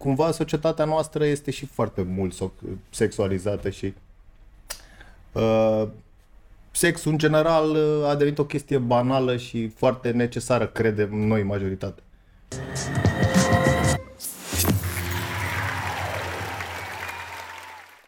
[0.00, 2.52] cumva societatea noastră este și foarte mult
[2.90, 3.94] sexualizată și
[5.32, 5.88] uh,
[6.70, 12.02] sexul în general uh, a devenit o chestie banală și foarte necesară, credem noi majoritate.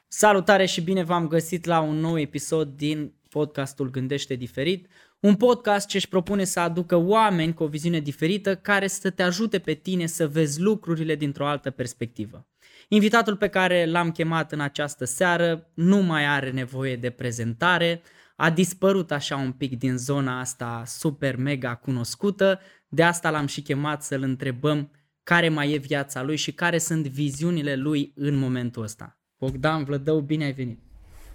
[0.09, 4.87] Salutare și bine v-am găsit la un nou episod din podcastul Gândește Diferit,
[5.23, 9.23] un podcast ce își propune să aducă oameni cu o viziune diferită care să te
[9.23, 12.47] ajute pe tine să vezi lucrurile dintr-o altă perspectivă.
[12.89, 18.03] Invitatul pe care l-am chemat în această seară nu mai are nevoie de prezentare,
[18.37, 23.63] a dispărut așa un pic din zona asta super mega cunoscută, de asta l-am și
[23.63, 24.91] chemat să-l întrebăm
[25.23, 29.19] care mai e viața lui și care sunt viziunile lui în momentul ăsta.
[29.39, 30.92] Bogdan Vlădău, bine ai venit!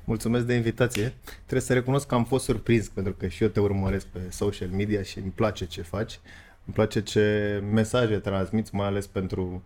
[0.08, 1.14] Mulțumesc de invitație.
[1.36, 4.68] Trebuie să recunosc că am fost surprins pentru că și eu te urmăresc pe social
[4.68, 6.20] media și îmi place ce faci.
[6.66, 9.64] Îmi place ce mesaje transmiți, mai ales pentru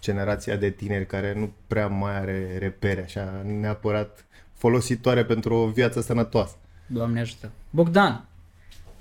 [0.00, 4.24] generația de tineri care nu prea mai are repere, așa, neapărat
[4.54, 6.54] folositoare pentru o viață sănătoasă.
[6.86, 7.50] Doamne ajută.
[7.70, 8.24] Bogdan,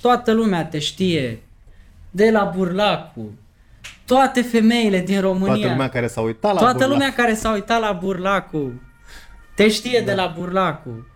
[0.01, 1.41] toată lumea te știe
[2.11, 3.31] de la Burlacu,
[4.05, 5.53] toate femeile din România.
[5.53, 6.91] Toată lumea care s-a uitat la Toată Burlacu.
[6.91, 8.81] lumea care s-a uitat la Burlacu
[9.55, 10.05] te știe da.
[10.05, 11.07] de la Burlacu.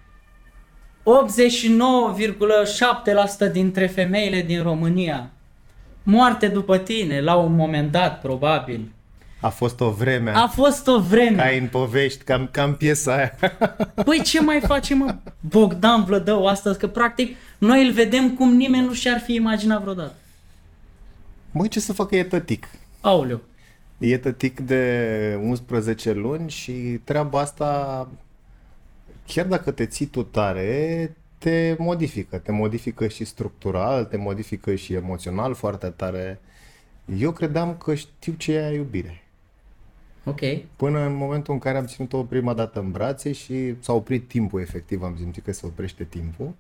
[3.48, 5.32] 89,7% dintre femeile din România
[6.08, 8.92] moarte după tine la un moment dat, probabil.
[9.42, 10.32] A fost o vreme.
[10.32, 11.36] A fost o vreme.
[11.36, 13.36] Ca în povești, cam, cam piesa aia.
[14.06, 16.80] Păi ce mai face, mă, Bogdan Vlădău astăzi?
[16.80, 20.14] Că practic noi îl vedem cum nimeni nu și-ar fi imaginat vreodată.
[21.52, 22.68] Măi, ce să facă e tătic.
[23.02, 23.42] Aoleu.
[23.98, 26.72] E tătic de 11 luni și
[27.04, 28.10] treaba asta,
[29.28, 32.38] chiar dacă te ții tu tare, te modifică.
[32.38, 36.40] Te modifică și structural, te modifică și emoțional foarte tare.
[37.18, 39.22] Eu credeam că știu ce e iubire.
[40.24, 40.40] Ok.
[40.76, 44.62] Până în momentul în care am ținut-o prima dată în brațe și s-a oprit timpul
[44.62, 46.54] efectiv, am simțit că se oprește timpul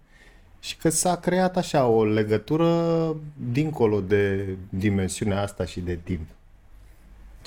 [0.59, 3.16] și că s-a creat așa o legătură
[3.51, 6.27] dincolo de dimensiunea asta și de timp.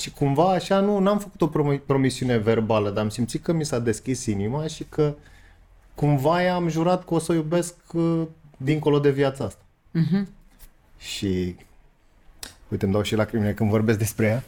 [0.00, 3.78] Și cumva așa nu am făcut o promisiune verbală, dar am simțit că mi s-a
[3.78, 5.15] deschis inima și că
[5.94, 8.22] cumva i-am jurat că o să o iubesc uh,
[8.56, 9.62] dincolo de viața asta.
[9.99, 10.27] Uh-huh.
[10.99, 11.56] Și
[12.69, 14.43] uite, îmi dau și lacrimile când vorbesc despre ea.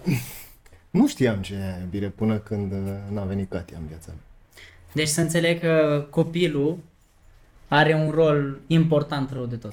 [0.00, 0.14] Uh,
[1.00, 2.78] nu știam ce e iubire până când uh,
[3.12, 4.24] n-a venit Katia în viața mea.
[4.92, 6.78] Deci să înțeleg că copilul
[7.68, 9.72] are un rol important rău de tot.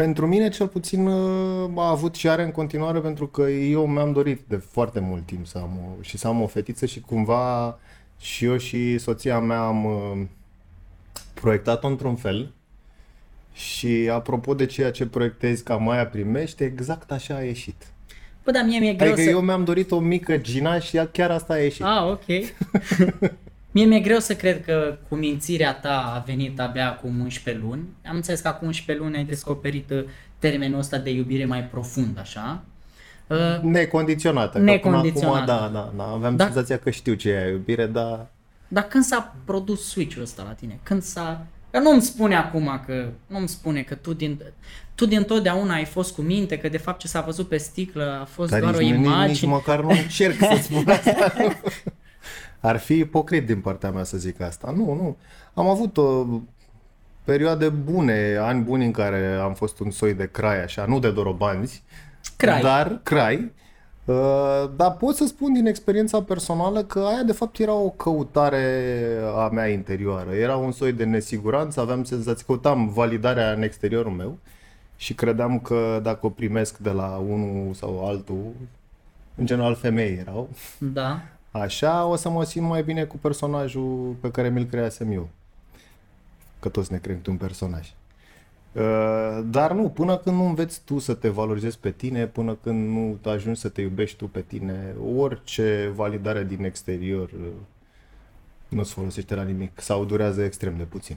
[0.00, 4.12] Pentru mine, cel puțin, uh, a avut și are în continuare, pentru că eu mi-am
[4.12, 7.78] dorit de foarte mult timp să am o, și să am o fetiță și cumva
[8.20, 10.26] și eu și soția mea am uh,
[11.34, 12.52] proiectat-o într-un fel
[13.52, 17.86] și apropo de ceea ce proiectezi ca Maia primește, exact așa a ieșit.
[18.44, 19.30] Bă, dar mie mi-e greu adică să...
[19.30, 21.84] eu mi-am dorit o mică Gina și chiar asta a ieșit.
[21.84, 22.24] Ah, ok.
[23.70, 27.82] Mie mi-e greu să cred că cu mințirea ta a venit abia acum 11 luni.
[28.06, 30.04] Am înțeles că acum 11 luni ai descoperit uh,
[30.38, 32.62] termenul ăsta de iubire mai profund, așa.
[33.26, 34.58] Uh, necondiționată.
[34.58, 35.52] Necondiționată.
[35.52, 36.10] acum, da, da, da.
[36.10, 36.44] Aveam da.
[36.44, 38.26] senzația că știu ce e iubire, dar...
[38.68, 40.78] Dar când s-a produs switch-ul ăsta la tine?
[40.82, 41.46] Când s-a...
[41.70, 43.08] Că nu-mi spune acum că...
[43.26, 44.40] Nu-mi spune că tu din...
[44.94, 48.18] Tu din totdeauna ai fost cu minte, că de fapt ce s-a văzut pe sticlă
[48.20, 49.26] a fost Dar doar nici, o imagine.
[49.26, 51.32] Nici, nici măcar nu încerc să spun asta.
[52.60, 54.72] Ar fi ipocrit din partea mea să zic asta.
[54.76, 55.16] Nu, nu.
[55.54, 56.26] Am avut o
[57.24, 61.10] perioade bune, ani buni în care am fost un soi de crai, așa, nu de
[61.10, 61.82] dorobanzi,
[62.36, 62.60] Crai.
[62.60, 63.52] dar crai.
[64.04, 69.04] Uh, dar pot să spun din experiența personală că aia de fapt era o căutare
[69.36, 70.30] a mea interioară.
[70.30, 74.38] Era un soi de nesiguranță, aveam senzații, căutam validarea în exteriorul meu
[74.96, 78.52] și credeam că dacă o primesc de la unul sau altul,
[79.34, 80.48] în general femei erau,
[80.78, 81.22] Da.
[81.50, 85.28] Așa o să mă simt mai bine cu personajul pe care mi-l creasem eu.
[86.60, 87.94] Că toți ne creăm un personaj.
[88.72, 92.88] Uh, dar nu, până când nu înveți tu să te valorizezi pe tine, până când
[92.88, 97.46] nu ajungi să te iubești tu pe tine, orice validare din exterior uh,
[98.68, 101.16] nu-ți folosește la nimic sau durează extrem de puțin.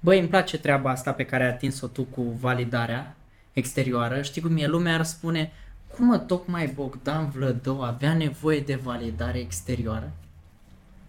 [0.00, 3.16] Băi, îmi place treaba asta pe care ai atins-o tu cu validarea
[3.52, 4.22] exterioară.
[4.22, 4.66] Știi cum e?
[4.66, 5.52] Lumea ar spune,
[5.94, 10.12] cum mă, tocmai Bogdan Vlădău avea nevoie de validare exterioară?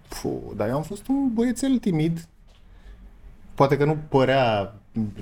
[0.08, 2.28] Puh, dar eu am fost un băiețel timid.
[3.54, 4.74] Poate că nu părea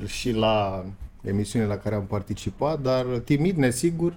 [0.06, 0.86] și la
[1.22, 4.16] emisiunile la care am participat, dar timid, nesigur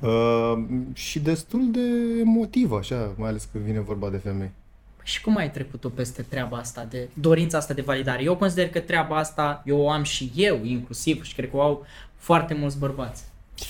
[0.00, 1.80] uh, și destul de
[2.20, 4.50] emotiv, așa, mai ales când vine vorba de femei.
[4.96, 8.22] Păi și cum ai trecut tu peste treaba asta, de dorința asta de validare?
[8.22, 11.60] Eu consider că treaba asta eu o am și eu, inclusiv, și cred că o
[11.60, 13.24] au foarte mulți bărbați.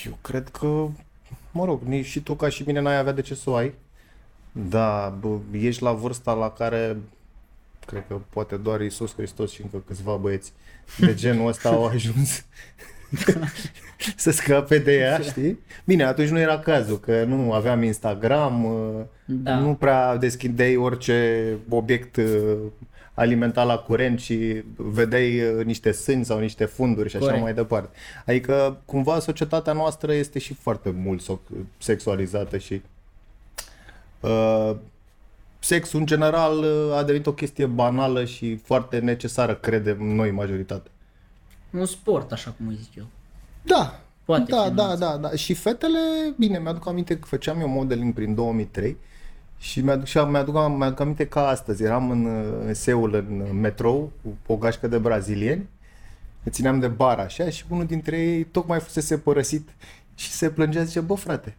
[0.07, 0.87] Eu cred că
[1.51, 3.75] mă rog, nici și tu ca și mine n-ai avea de ce să o ai.
[4.53, 6.97] Da, bă, ești la vârsta la care
[7.87, 10.53] cred că poate doar Iisus Hristos și încă câțiva băieți
[10.99, 12.45] de genul ăsta au ajuns
[14.17, 15.59] să scape de ea, știi?
[15.85, 18.67] Bine, atunci nu era cazul, că nu aveam Instagram,
[19.25, 19.59] Da.
[19.59, 22.57] nu prea deschideai orice obiect uh,
[23.17, 27.43] alimentat la curent și vedeai uh, niște sâni sau niște funduri și așa Corect.
[27.43, 27.97] mai departe.
[28.27, 32.83] Adică, cumva, societatea noastră este și foarte mult so- sexualizată și
[34.21, 34.77] uh,
[35.59, 40.91] sexul, în general, uh, a devenit o chestie banală și foarte necesară, credem noi, majoritatea.
[41.71, 43.07] Un sport, așa cum îi zic eu.
[43.63, 44.99] Da, Poate da, fi da, numit.
[44.99, 45.31] da, da.
[45.31, 45.99] Și fetele,
[46.39, 48.97] bine, mi-aduc aminte că făceam eu modeling prin 2003
[49.59, 51.83] și mi-aduc, și mi-aduc, mi-aduc aminte ca astăzi.
[51.83, 52.27] Eram în,
[52.67, 55.69] în Seul, în metrou, cu o gașcă de brazilieni,
[56.43, 59.69] ne țineam de bar așa și unul dintre ei tocmai fusese părăsit
[60.15, 61.57] și se plângea, zice, bă frate,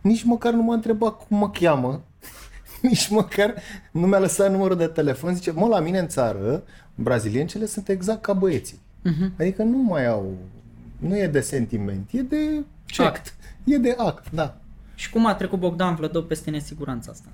[0.00, 2.02] nici măcar nu m-a întrebat cum mă cheamă,
[2.82, 3.54] nici măcar
[3.90, 6.62] nu mi-a lăsat numărul de telefon, zice, mă, la mine în țară,
[6.94, 8.78] braziliencele sunt exact ca băieții.
[9.02, 9.32] Mhm.
[9.38, 10.36] Adică nu mai au,
[10.98, 13.08] nu e de sentiment, e de check.
[13.08, 13.34] Act.
[13.64, 14.60] E de act, da.
[14.98, 17.28] Și cum a trecut Bogdan Vlădău peste nesiguranța asta?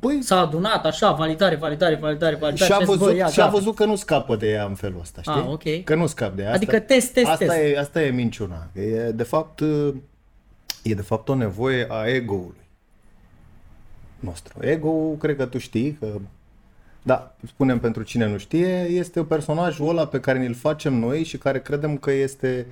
[0.00, 2.64] Păi, S-a adunat așa, validare, validare, validare, validare.
[2.64, 3.56] și a și a zis, bă, văzut, ia, și a gata.
[3.56, 5.40] văzut că nu scapă de ea în felul ăsta, știi?
[5.40, 5.84] Ah, ok.
[5.84, 6.52] Că nu scap de ea.
[6.52, 7.56] Adică test, test, asta test.
[7.56, 8.68] E, asta e minciuna.
[8.72, 9.60] E de fapt,
[10.82, 12.66] e de fapt o nevoie a ego-ului
[14.20, 14.54] nostru.
[14.60, 16.06] ego cred că tu știi că
[17.02, 21.38] da, spunem pentru cine nu știe, este personajul ăla pe care ni-l facem noi și
[21.38, 22.66] care credem că este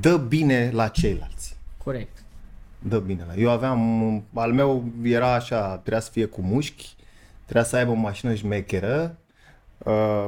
[0.00, 1.53] dă bine la ceilalți.
[1.84, 2.22] Corect.
[2.78, 3.34] dă bine la.
[3.34, 6.94] Eu aveam, al meu era așa, trebuia să fie cu mușchi,
[7.44, 9.18] trebuia să aibă o mașină șmecheră.
[9.78, 10.26] Uh,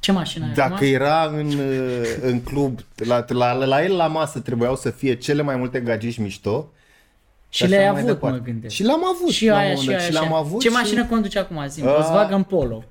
[0.00, 0.86] Ce mașină ai dacă acum?
[0.86, 5.42] era în, uh, în club, la, la, la el la masă trebuiau să fie cele
[5.42, 6.72] mai multe gagici mișto.
[7.50, 8.38] Și așa le-ai mai avut, departe.
[8.38, 8.74] mă gândesc.
[8.74, 9.28] Și l-am avut.
[9.30, 9.96] și la un aia, moment și dat.
[9.98, 10.42] aia, și și l-am aia.
[10.42, 10.74] avut Ce și...
[10.74, 11.80] mașină conduce acum, zi?
[11.80, 11.86] Ah.
[11.86, 12.84] Volkswagen Polo.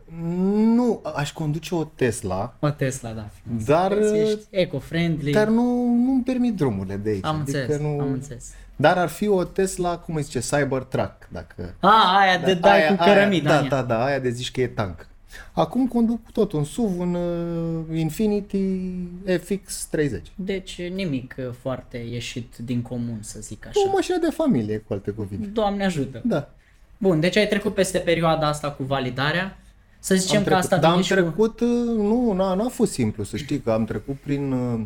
[0.55, 3.25] Nu, aș conduce o Tesla, O Tesla, da.
[3.65, 5.31] dar, Vezi, Ești eco-friendly.
[5.31, 5.63] dar nu,
[6.05, 7.25] nu-mi permit drumurile de aici.
[7.25, 7.99] Am înțeles, adică nu...
[8.01, 8.45] am înțeles.
[8.75, 11.75] Dar ar fi o Tesla, cum îi zice, Cybertruck, dacă...
[11.79, 13.49] A, aia de dai aia, cu cărămida.
[13.49, 13.81] Aia, în da, ea.
[13.83, 15.07] da, da, aia de zici că e tank.
[15.51, 18.79] Acum conduc tot un SUV, un uh, Infinity
[19.25, 20.21] FX30.
[20.35, 23.91] Deci nimic uh, foarte ieșit din comun, să zic O așa.
[23.93, 25.47] mașină de familie, cu alte cuvinte.
[25.47, 26.21] Doamne ajută.
[26.25, 26.49] Da.
[26.97, 29.57] Bun, deci ai trecut peste perioada asta cu validarea.
[29.99, 31.19] Să zicem am că trecut, asta dar am vine și cu...
[31.19, 31.67] trecut, uh,
[31.97, 34.81] nu, n-a, n-a fost simplu, să știi că am trecut prin uh,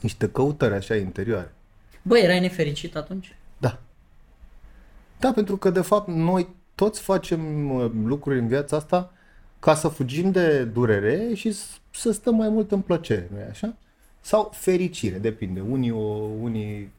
[0.00, 1.54] niște căutări așa interioare.
[2.02, 3.36] Băi, erai nefericit atunci?
[3.58, 3.78] Da.
[5.18, 9.12] Da, pentru că de fapt noi toți facem uh, lucruri în viața asta
[9.64, 13.76] ca să fugim de durere și s- să stăm mai mult în plăcere, nu-i așa?
[14.20, 15.60] Sau fericire, depinde.
[15.60, 16.02] Unii, o,
[16.40, 16.92] unii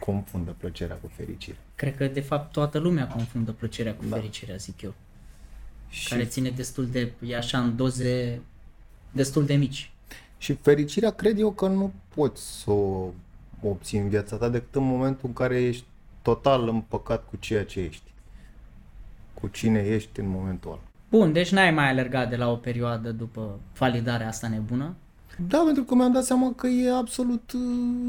[0.00, 1.56] confundă plăcerea cu fericire.
[1.74, 4.16] Cred că de fapt toată lumea confundă plăcerea cu Da.
[4.16, 4.94] fericirea, zic eu.
[5.88, 8.40] Și, Care ține destul de, e așa în doze
[9.12, 9.90] destul de mici.
[10.38, 13.08] și fericirea cred eu că nu poți să o
[13.62, 15.84] obții în viața ta decât în momentul în care ești
[16.22, 18.10] total împăcat cu ceea ce ești.
[19.34, 20.80] Cu cine ești în momentul ăla.
[21.16, 24.94] Bun, deci n-ai mai alergat de la o perioadă după validarea asta nebună.
[25.48, 27.60] Da, pentru că mi-am dat seama că e absolut uh,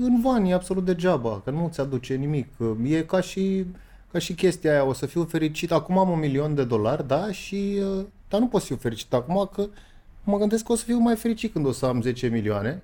[0.02, 2.48] în van, e absolut degeaba, că nu ți aduce nimic.
[2.84, 3.66] E ca și,
[4.12, 7.32] ca și chestia aia, o să fiu fericit, acum am un milion de dolari, da,
[7.32, 9.68] și, uh, dar nu pot să fiu fericit acum că
[10.24, 12.84] mă gândesc că o să fiu mai fericit când o să am 10 milioane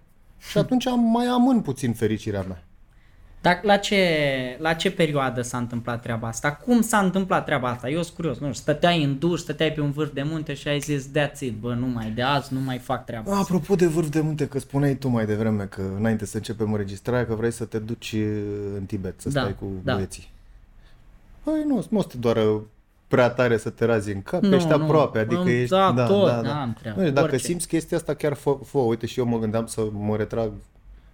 [0.50, 2.64] și atunci am, mai amân puțin fericirea mea.
[3.44, 4.08] Dar la ce,
[4.60, 6.52] la ce perioadă s-a întâmplat treaba asta?
[6.56, 7.90] Cum s-a întâmplat treaba asta?
[7.90, 10.68] Eu sunt curios, nu știu, stăteai în duș, stăteai pe un vârf de munte și
[10.68, 13.42] ai zis, that's it, bă, nu mai, de azi nu mai fac treaba asta.
[13.44, 17.26] Apropo de vârf de munte, că spuneai tu mai devreme că înainte să începem înregistrarea
[17.26, 18.22] că vrei să te duci uh,
[18.78, 19.94] în Tibet, să Da, stai cu da.
[19.94, 20.30] băieții.
[21.44, 22.62] Păi nu, nu o să te doară
[23.08, 24.74] prea tare să te razi în cap, Nu, ești nu.
[24.84, 25.70] aproape, adică Îmi- ești...
[25.76, 27.46] da, tot, n-am treabă, Nu, dacă orice.
[27.46, 30.52] simți chestia asta, chiar fă, fă, uite și eu mă gândeam să mă retrag,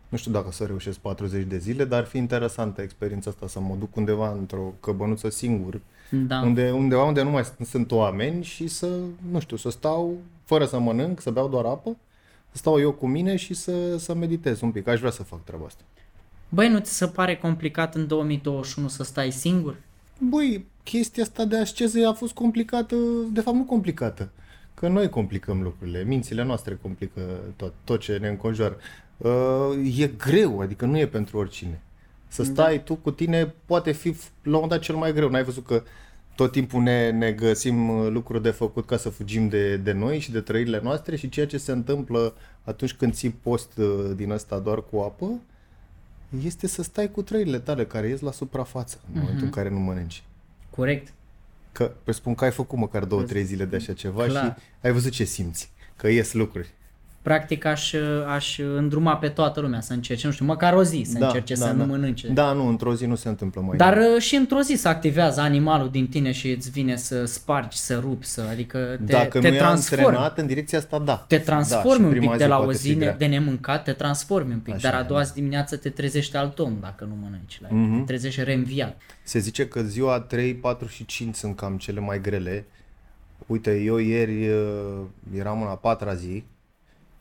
[0.09, 3.59] nu știu dacă să reușesc 40 de zile, dar ar fi interesantă experiența asta, să
[3.59, 6.41] mă duc undeva într-o căbănuță singur, Da.
[6.41, 8.89] unde, undeva unde nu mai sunt, sunt oameni și să,
[9.31, 11.97] nu știu, să stau fără să mănânc, să beau doar apă,
[12.51, 14.87] să stau eu cu mine și să, să meditez un pic.
[14.87, 15.81] Aș vrea să fac treaba asta.
[16.49, 19.75] Băi, nu ți se pare complicat în 2021 să stai singur?
[20.29, 22.95] Băi, chestia asta de asceză a fost complicată,
[23.31, 24.29] de fapt nu complicată,
[24.73, 27.21] că noi complicăm lucrurile, mințile noastre complică
[27.55, 28.77] tot, tot ce ne înconjoară.
[29.19, 31.81] Uh, e greu, adică nu e pentru oricine.
[32.27, 35.29] Să stai tu cu tine poate fi la un moment dat cel mai greu.
[35.29, 35.83] N-ai văzut că
[36.35, 40.19] tot timpul ne, ne găsim uh, lucruri de făcut ca să fugim de, de noi
[40.19, 42.33] și de trăirile noastre și ceea ce se întâmplă
[42.63, 45.39] atunci când ții post uh, din ăsta doar cu apă,
[46.43, 49.79] este să stai cu trăirile tale care ies la suprafață în momentul în care nu
[49.79, 50.23] mănânci.
[50.69, 51.13] Corect.
[51.71, 54.55] Că presupun că ai făcut măcar două, trei zile de așa ceva Clar.
[54.55, 56.69] și ai văzut ce simți, că ies lucruri.
[57.21, 57.93] Practic aș,
[58.27, 61.71] aș îndruma pe toată lumea să încerce, nu știu, măcar o zi să încerce să
[61.71, 62.27] nu mănânce.
[62.27, 65.41] Da, nu, într-o zi nu se întâmplă mai Dar uh, și într-o zi se activează
[65.41, 69.49] animalul din tine și îți vine să spargi, să rupi, să, adică te, Dacă te
[69.49, 70.03] nu e transformi.
[70.05, 71.25] antrenat în direcția asta, da.
[71.27, 73.13] Te da, transformi și un prima pic de la o poate fi zi grea.
[73.15, 76.35] de nemâncat, te transformi un pic, Așa dar a e, doua zi dimineață te trezești
[76.35, 77.59] alt om dacă nu mănânci.
[77.61, 77.97] Like, Mhm.
[77.97, 78.97] Te trezești reînviat.
[79.23, 82.65] Se zice că ziua 3, 4 și 5 sunt cam cele mai grele.
[83.45, 84.99] Uite, eu ieri uh,
[85.37, 86.43] eram în a patra zi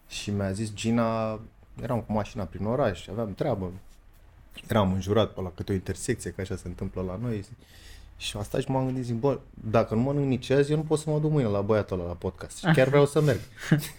[0.08, 1.40] și mi-a zis Gina,
[1.82, 3.72] eram cu mașina prin oraș, aveam treabă.
[4.68, 7.44] Eram înjurat pe la câte o intersecție, că așa se întâmplă la noi.
[8.16, 9.38] Și am stat și m-am gândit, zic, bă,
[9.70, 12.08] dacă nu mănânc nici azi, eu nu pot să mă duc mâine la băiatul ăla
[12.08, 12.58] la podcast.
[12.58, 13.40] Și chiar vreau să merg.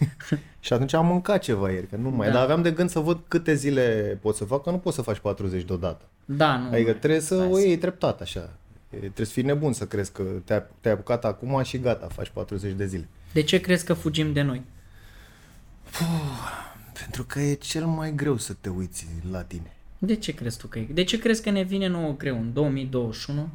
[0.60, 2.26] și atunci am mâncat ceva ieri, că nu mai...
[2.26, 2.32] Da.
[2.32, 5.02] Dar aveam de gând să văd câte zile pot să fac, că nu poți să
[5.02, 6.04] faci 40 deodată.
[6.24, 6.68] Da, nu.
[6.68, 8.50] Adică trebuie să Stai o iei treptat așa.
[8.90, 12.28] E, Trebuie să fii nebun să crezi că te-ai, te-ai apucat acum și gata, faci
[12.28, 13.08] 40 de zile.
[13.32, 14.62] De ce crezi că fugim de noi?
[16.92, 19.72] Pentru că e cel mai greu să te uiți la tine.
[19.98, 20.86] De ce crezi tu că e?
[20.92, 23.48] De ce crezi că ne vine nouă greu în 2021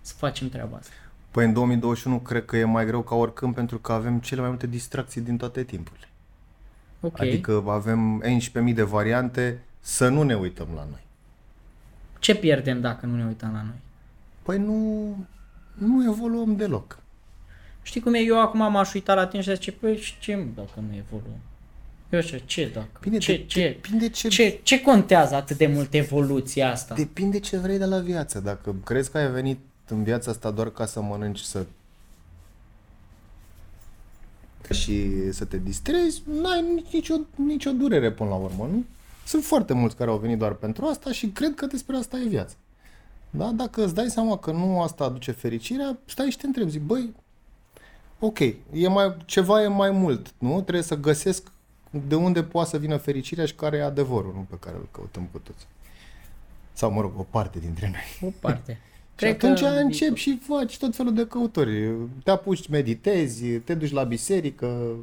[0.00, 0.92] să facem treaba asta?
[1.30, 4.48] Păi în 2021 cred că e mai greu ca oricând pentru că avem cele mai
[4.48, 6.08] multe distracții din toate timpurile.
[7.00, 7.20] Ok.
[7.20, 8.22] Adică avem
[8.68, 11.02] 11.000 de variante să nu ne uităm la noi.
[12.18, 13.78] Ce pierdem dacă nu ne uităm la noi?
[14.42, 15.16] Păi nu,
[15.74, 16.98] nu evoluăm deloc.
[17.82, 18.18] Știi cum e?
[18.18, 21.40] Eu acum m-aș uita la tine și zice, păi și ce mă, dacă nu evoluăm?
[22.14, 22.88] Eu așa, ce dacă?
[23.00, 26.94] Bine, ce, de- ce, depinde ce- ce, ce contează atât de mult evoluția asta?
[26.94, 28.40] Depinde ce vrei de la viață.
[28.40, 31.64] Dacă crezi că ai venit în viața asta doar ca să mănânci, să
[34.70, 38.84] și să te distrezi, n-ai nici- nicio, nicio durere până la urmă, nu?
[39.26, 42.28] Sunt foarte mulți care au venit doar pentru asta și cred că despre asta e
[42.28, 42.54] viața.
[43.30, 43.50] Da?
[43.54, 47.14] Dacă îți dai seama că nu asta aduce fericirea, stai și te întrebi, zic, băi,
[48.18, 48.38] ok,
[48.72, 50.60] e mai, ceva e mai mult, nu?
[50.60, 51.52] Trebuie să găsesc
[52.08, 55.28] de unde poate să vină fericirea și care e adevărul, nu pe care îl căutăm
[55.32, 55.66] cu toți.
[56.72, 58.30] Sau, mă rog, o parte dintre noi.
[58.30, 58.78] O parte.
[59.16, 61.90] Și atunci începi și faci tot felul de căutări.
[62.24, 64.96] Te apuci, meditezi, te duci la biserică,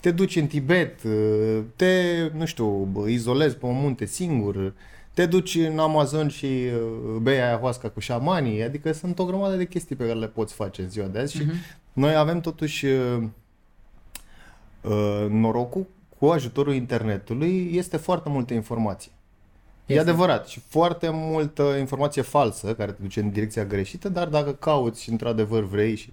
[0.00, 1.00] te duci în Tibet,
[1.76, 1.92] te,
[2.36, 4.72] nu știu, bă, izolezi pe un munte singur,
[5.14, 9.66] te duci în Amazon și uh, bei ayahuasca cu șamanii, adică sunt o grămadă de
[9.66, 11.42] chestii pe care le poți face în ziua de azi și
[11.92, 13.22] noi avem totuși uh,
[14.82, 15.86] uh, norocul
[16.24, 19.10] cu ajutorul internetului este foarte multă informație.
[19.86, 20.00] E Este.
[20.08, 25.02] adevărat și foarte multă informație falsă care te duce în direcția greșită, dar dacă cauți
[25.02, 26.12] și într-adevăr vrei și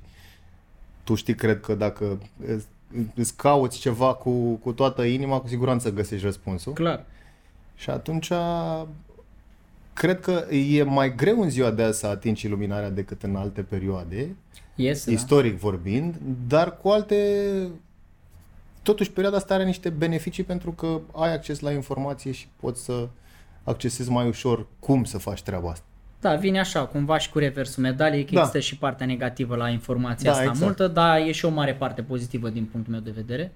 [1.03, 2.68] tu știi, cred că dacă îți-
[3.15, 6.74] îți cauți ceva cu, cu toată inima, cu siguranță găsești răspunsul.
[6.74, 7.06] Clar.
[7.75, 8.32] Și atunci
[9.94, 13.62] cred că e mai greu în ziua de azi să atingi iluminarea decât în alte
[13.62, 14.36] perioade,
[14.75, 15.12] Yes, da.
[15.12, 16.15] istoric vorbind,
[16.48, 17.18] dar cu alte...
[18.84, 23.08] Totuși, perioada asta are niște beneficii pentru că ai acces la informație și poți să
[23.64, 25.86] accesezi mai ușor cum să faci treaba asta.
[26.20, 28.40] Da, vine așa, cumva și cu reversul medaliei, că Da.
[28.40, 30.66] există și partea negativă la informația Da, asta exact.
[30.66, 33.52] multă, dar e și o mare parte pozitivă din punctul meu de vedere.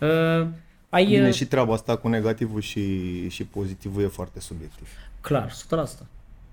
[0.00, 0.48] Uh,
[0.88, 4.88] ai, Bine, uh, și treaba asta cu negativul și, și pozitivul e foarte subiectiv.
[5.20, 6.06] Clar, 100%.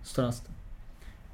[0.04, 0.50] 100%.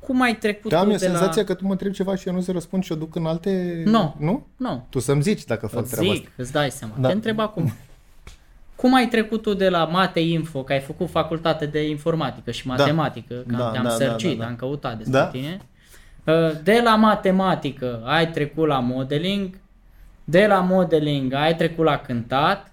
[0.05, 1.47] Cum ai trecut Dar am tu eu de senzația la...
[1.47, 3.81] că tu mă întrebi ceva și eu nu să răspund și o duc în alte...
[3.85, 4.15] Nu.
[4.19, 4.45] Nu?
[4.57, 6.33] Nu, Tu să-mi zici dacă fac îți treaba zic, asta.
[6.41, 6.93] îți dai seama.
[6.99, 7.07] Da.
[7.07, 7.73] Te întreb acum.
[8.75, 12.67] Cum ai trecut tu de la Mate Info, că ai făcut facultate de informatică și
[12.67, 14.49] matematică, că Da, te-am da, da, sărcit, da, da.
[14.49, 15.25] am căutat despre Da.
[15.25, 15.59] tine.
[16.23, 19.57] Uh, De la matematică ai trecut la modeling,
[20.23, 22.71] de la modeling ai trecut la cântat,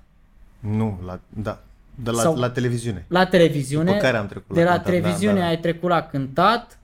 [0.61, 1.61] Nu, la, da.
[1.95, 3.05] De la, Sau- la televiziune.
[3.09, 5.47] la televiziune, După care am trecut de la la cântat, televiziune da, da.
[5.47, 6.79] ai trecut la cântat,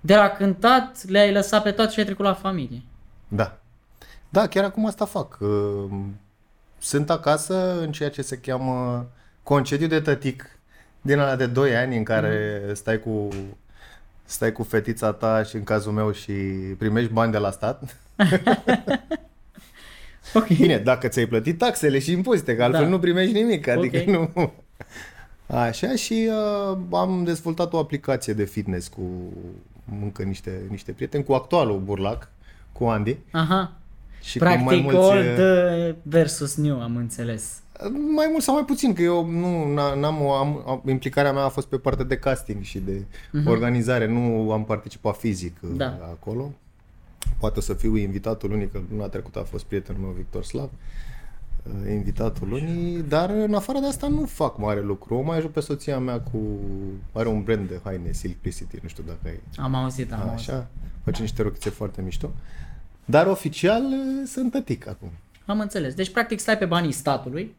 [0.00, 2.82] de la cântat le-ai lăsat pe toate și ai trecut la familie.
[3.28, 3.58] Da.
[4.28, 5.38] Da, chiar acum asta fac.
[5.40, 5.90] Uh,
[6.78, 9.06] Sunt acasă în ceea ce se cheamă
[9.42, 10.50] concediu de tătic
[11.00, 13.28] din ala de 2 ani în care stai cu
[14.24, 16.32] stai cu fetița ta și în cazul meu și
[16.78, 17.96] primești bani de la stat.
[20.34, 20.46] Ok.
[20.46, 22.88] Bine, dacă ți-ai plătit taxele și impozite, că altfel Da.
[22.88, 24.04] nu primești nimic, adică Ok.
[24.34, 24.52] nu...
[25.46, 29.02] Așa și uh, am dezvoltat o aplicație de fitness cu
[30.02, 32.30] încă niște, niște prieteni, cu actualul burlac,
[32.72, 33.16] cu Andy.
[33.32, 33.72] Aha.
[34.22, 37.60] Și cu Practic mai mulți, old uh, versus new, am înțeles.
[38.14, 41.42] Mai mult sau mai puțin, că eu nu n- n-am, o- am, am, implicarea mea
[41.44, 43.02] a fost pe partea de casting și de
[43.46, 45.76] organizare, nu am participat fizic uh, Mhm.
[45.78, 45.86] Da.
[45.86, 46.52] acolo.
[47.38, 50.64] Poate o să fiu invitatul unic, că luna trecută a fost prietenul meu Victor Slav.
[50.64, 50.70] uh,
[51.90, 55.14] invitatul lunii, dar în afară de asta nu fac mare lucru.
[55.14, 56.38] O mai ajut pe soția mea cu...
[57.12, 59.40] are un brand de haine, Simplicity, nu știu dacă ai...
[59.56, 60.48] Am auzit, am auzit.
[60.48, 60.66] Așa,
[61.04, 62.30] face niște rochițe foarte mișto.
[63.04, 65.08] Dar oficial uh, sunt tătic acum.
[65.46, 65.94] Am înțeles.
[65.94, 67.54] Deci, practic, stai pe banii statului,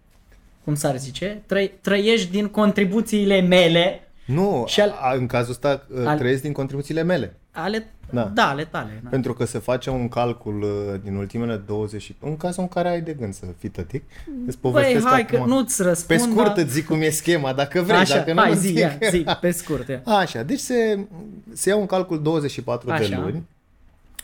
[0.63, 5.85] cum s-ar zice, trăi, trăiești din contribuțiile mele, Nu, Și al- a, în cazul ăsta
[5.99, 7.38] uh, Al- trăiesc din contribuțiile mele.
[7.51, 8.21] Ale, Da.
[8.23, 8.27] da.
[8.29, 8.99] da, ale tale.
[9.03, 9.09] Da.
[9.09, 12.15] Pentru că se face un calcul uh, din ultimele 20 și...
[12.19, 14.03] În cazul în care ai de gând să fii tătic,
[14.47, 15.39] îți Băi, povestesc hai acum.
[15.39, 18.33] că nu-ți Pe răspund, scurt dar- îți zic cum e schema, dacă vrei, Așa, dacă
[18.33, 18.77] nu hai nu zi, zic.
[18.77, 19.87] ia, zi, pe scurt.
[19.87, 20.01] Ia.
[20.19, 21.07] Așa, deci se,
[21.53, 23.19] se ia un calcul 24 de Așa.
[23.19, 23.43] luni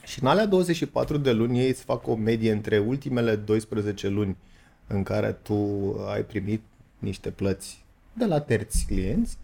[0.04, 4.38] și în alea 24 de luni ei îți fac o medie între ultimele 12 luni
[4.88, 5.56] în care tu
[6.14, 6.62] ai primit
[7.00, 9.38] niște plăți de la terți clienți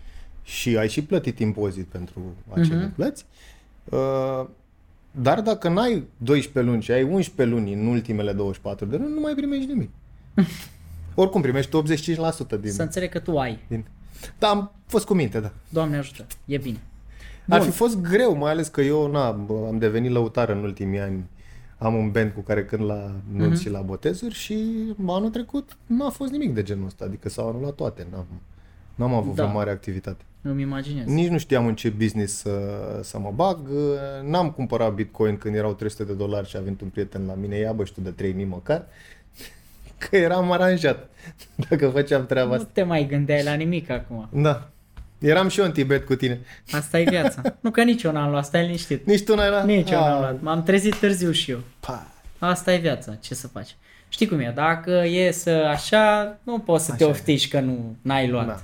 [0.43, 2.21] și ai și plătit impozit pentru
[2.53, 2.91] acele Mhm.
[2.91, 2.95] uh-huh.
[2.95, 3.25] plăți.
[3.89, 4.45] Uh,
[5.11, 9.19] dar dacă n-ai 12 luni și ai 11 luni în ultimele 24 de luni, nu
[9.19, 9.89] mai primești nimic.
[11.15, 12.71] Oricum primești 85% din...
[12.71, 13.59] Să înțeleg că tu ai.
[13.67, 13.85] din...
[14.39, 15.51] Da, am fost cu minte, da.
[15.69, 16.77] Doamne ajută, e bine.
[17.49, 17.69] Ar Bun.
[17.69, 21.23] fi fost greu, mai ales că eu na, bă, am devenit lăutar în ultimii ani.
[21.77, 23.61] Am un band cu care cânt la nunți Mhm.
[23.61, 24.65] și la botezuri și
[25.07, 28.25] anul trecut n-a fost nimic de genul ăsta, adică s-au anulat toate, n-am,
[28.95, 29.43] n-am avut Da.
[29.43, 30.23] vreo mare activitate.
[30.41, 31.05] Îmi imaginez.
[31.05, 32.59] Nici nu știam în ce business să,
[33.03, 33.57] să mă bag,
[34.23, 37.55] n-am cumpărat Bitcoin când erau 300 de dolari și a venit un prieten la mine,
[37.57, 38.85] ia bă și tu de 3000 măcar,
[40.09, 41.09] că eram aranjat
[41.69, 42.69] dacă făceam treaba Nu asta.
[42.73, 44.27] te mai gândeai la nimic acum.
[44.31, 44.69] Da,
[45.19, 46.39] eram și eu în Tibet cu tine.
[46.71, 47.41] Asta e viața.
[47.59, 49.05] nu că nici eu n-am luat, stai liniștit.
[49.05, 49.65] Nici tu n-ai luat?
[49.65, 50.41] Nici eu n-am Ah, luat.
[50.41, 51.59] M-am trezit târziu și eu.
[51.79, 52.07] pa.
[52.39, 53.75] Asta e viața, ce să faci?
[54.09, 57.09] Știi cum e, dacă e să așa, nu poți să te Așa e.
[57.15, 58.45] oftici că nu n-ai luat.
[58.47, 58.61] Da.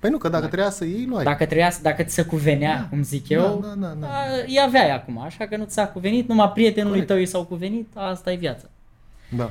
[0.00, 1.24] Păi nu, că dacă trebuia să iei, luai.
[1.24, 2.86] Dacă trebuia să, dacă ți se cuvenea, Da.
[2.88, 4.06] cum zic eu, Da, da, da, da.
[4.06, 7.06] a, îi aveai acum, așa că nu ți s-a cuvenit, numai prietenului Corect.
[7.08, 8.64] tău i s-au cuvenit, asta e viața.
[9.36, 9.50] Da.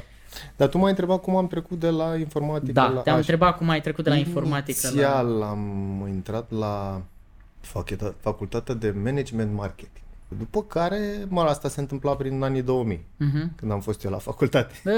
[0.56, 2.90] Dar tu m-ai întrebat cum am trecut de la informatică Da, la...
[2.90, 3.16] te-am așa.
[3.16, 4.90] întrebat cum ai trecut de la informatică la...
[4.92, 7.02] Inițial am intrat la
[7.62, 10.04] faculta- facultatea de management marketing.
[10.38, 13.52] După care, mă, asta se întâmpla prin anii 2000, Mhm.
[13.56, 14.74] când am fost eu la facultate.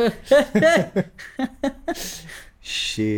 [2.59, 3.11] Și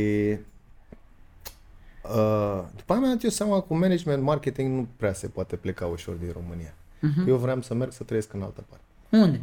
[2.03, 5.55] uh, după aia mi-am dat eu seama că cu management marketing nu prea se poate
[5.55, 6.73] pleca ușor din România.
[6.99, 7.27] Mhm.
[7.29, 8.83] Eu vreau să merg să trăiesc în altă parte.
[9.25, 9.41] Unde?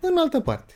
[0.00, 0.72] În altă parte.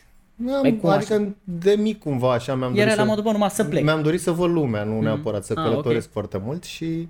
[0.55, 3.07] Am, Păi cum adică de mic cumva așa mi-am Era dorit la să...
[3.09, 3.83] modul bun numai să plec.
[3.83, 6.11] Mi-am dorit să văd lumea, nu neapărat să Ah, călătoresc ok.
[6.11, 7.07] foarte mult și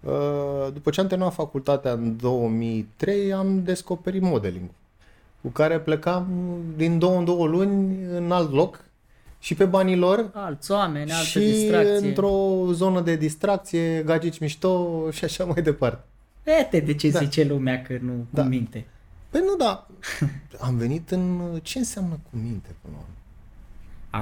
[0.00, 4.68] uh, după ce am terminat facultatea în 2003 am descoperit modeling
[5.42, 6.26] cu care plecam
[6.76, 8.84] din două în două luni în alt loc
[9.44, 11.96] și pe banii lor Alți oameni, altă și distracție.
[12.08, 16.04] într-o zonă de distracție, gagici mișto și așa mai departe.
[16.46, 17.18] Uite de ce Da.
[17.18, 18.42] zice lumea că nu Da.
[18.42, 18.86] cu minte.
[19.30, 19.86] Păi nu, da,
[20.66, 21.40] am venit în...
[21.62, 23.14] Ce înseamnă cu minte până la urmă?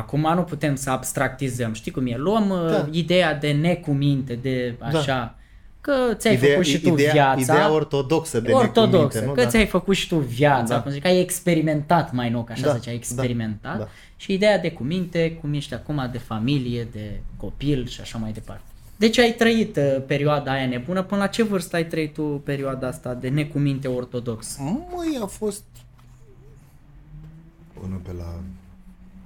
[0.03, 2.17] Acum nu putem să abstractizăm, știi cum e?
[2.17, 2.71] Luăm Da.
[2.71, 2.89] da.
[2.91, 5.39] ideea de necuminte, de așa,
[5.83, 7.41] că ți-ai Ideea- făcut și tu ideea, viața.
[7.41, 9.33] Ideea ortodoxă de ortodoxă, necuminte, nu?
[9.33, 9.49] că Da.
[9.49, 10.83] ți-ai făcut și tu viața, Da.
[10.83, 13.73] cum zic, ai experimentat mai nou, că așa Da, da, zice, ai experimentat.
[13.79, 13.89] da, da.
[14.17, 18.63] Și ideea de cuminte, cum ești acum de familie, de copil și așa mai departe.
[18.97, 22.87] Deci ai trăit uh, perioada aia nebună, până la ce vârstă ai trăit tu perioada
[22.87, 24.57] asta de necuminte ortodox?
[24.59, 25.63] Măi, a fost
[27.81, 28.35] până pe la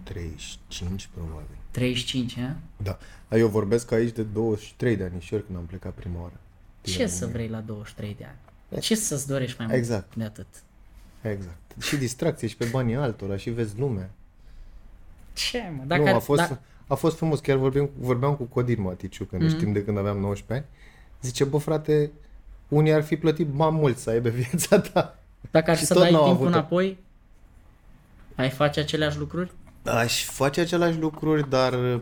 [0.02, 1.56] 35, probabil.
[1.70, 2.56] 35, a?
[2.82, 2.98] Da.
[3.28, 6.40] Dar eu vorbesc aici de 23 de anișori când am plecat prima oară.
[6.86, 7.36] Din Ce să România.
[7.46, 8.80] vrei la 23 de ani?
[8.80, 10.14] Ce să-ți dorești mai mult Exact.
[10.14, 10.46] de atât?
[11.22, 11.58] Exact.
[11.80, 14.10] Și distracție și pe banii altora și vezi lumea.
[15.32, 15.82] Ce, mă?
[15.86, 17.40] Dacă, Dacă nu, a fost, da, a fost frumos.
[17.40, 19.54] Chiar vorbeam, vorbeam cu Codin Maticiu, că ne Mhm.
[19.56, 20.76] știm de când aveam 19 ani.
[21.22, 22.10] Zice, bă frate,
[22.68, 25.18] unii ar fi plătit mai mult să aibă viața ta.
[25.50, 26.58] dacă ar și să tot dai n-au timpul avut-o.
[26.58, 26.98] înapoi,
[28.34, 29.52] ai face aceleași lucruri?
[29.84, 32.00] Aș face aceleași lucruri, dar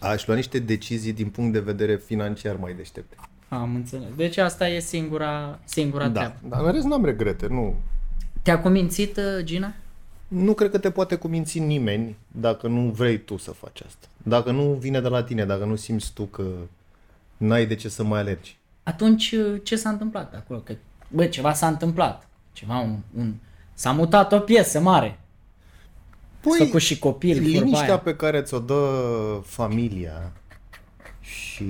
[0.00, 3.16] aș lua niște decizii din punct de vedere financiar mai deștepte.
[3.60, 4.08] Am înțeles.
[4.16, 6.36] Deci asta e singura, singura Da, treabă.
[6.48, 7.74] dar în rest n-am regrete, nu.
[8.42, 9.72] Te-a cumințit, uh, Gina?
[10.28, 14.06] Nu cred că te poate cuminți nimeni dacă nu vrei tu să faci asta.
[14.22, 16.44] Dacă nu vine de la tine, dacă nu simți tu că
[17.36, 18.56] n-ai de ce să mai alergi.
[18.82, 20.58] Atunci uh, ce s-a întâmplat acolo?
[20.58, 20.74] Că,
[21.08, 22.28] bă, ceva s-a întâmplat.
[22.52, 23.32] Ceva, un, un...
[23.74, 25.18] S-a mutat o piesă mare.
[26.40, 27.98] Păi, făcut și copil, vorba liniștea aia.
[27.98, 28.84] pe care ți-o dă
[29.44, 30.32] familia
[31.54, 31.64] și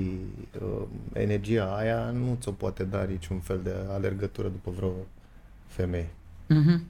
[0.62, 4.92] uh, energia aia nu ți-o poate da niciun fel de alergătură după vreo
[5.66, 6.08] femeie.
[6.46, 6.84] Mhm.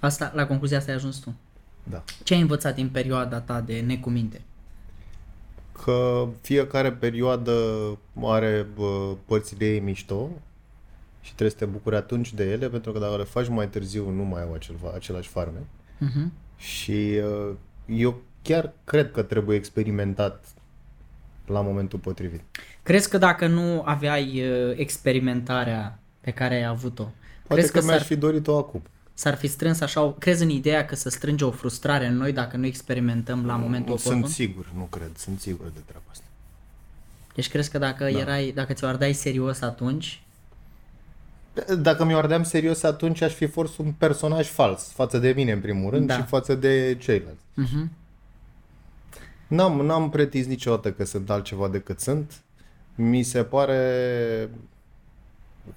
[0.00, 1.34] Asta, la concluzia asta ai ajuns tu.
[1.82, 2.04] Da.
[2.22, 4.40] Ce ai învățat din perioada ta de necuminte?
[5.84, 7.52] că fiecare perioadă
[8.22, 10.28] are bă, părțile ei mișto
[11.20, 14.10] și trebuie să te bucuri atunci de ele, pentru că dacă le faci mai târziu
[14.10, 15.66] nu mai au acel, același farme.
[15.98, 16.32] Mhm.
[16.56, 17.54] Și uh,
[17.86, 20.44] eu chiar cred că trebuie experimentat
[21.52, 22.40] la momentul potrivit.
[22.82, 27.84] Crezi că dacă nu aveai uh, experimentarea pe care ai avut-o, Poate crezi că, că
[27.84, 28.82] mi-aș s-ar, fi dorit-o acum.
[29.14, 32.32] s-ar fi strâns așa, o, crezi în ideea că să strânge o frustrare în noi
[32.32, 34.20] dacă nu experimentăm la momentul Nu oportun?
[34.20, 36.24] sunt sigur, nu cred, sunt sigur de treaba asta.
[37.34, 38.18] Deci crezi că dacă Da.
[38.18, 40.22] erai, dacă ți-o ardai serios atunci,
[41.78, 45.60] Dacă mi-o ardeam serios, atunci aș fi fost un personaj fals față de mine, în
[45.60, 46.14] primul rând, Da.
[46.16, 47.42] și față de ceilalți.
[47.62, 47.86] uh-huh.
[49.52, 52.42] N-am, n-am pretins niciodată că sunt altceva decât sunt.
[52.94, 54.48] Mi se pare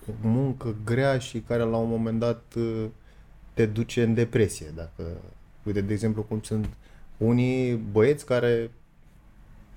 [0.10, 2.86] o muncă grea și care la un moment dat uh,
[3.54, 4.66] te duce în depresie.
[4.76, 5.04] Dacă,
[5.64, 6.68] uite, de exemplu, cum sunt
[7.18, 8.72] unii băieți care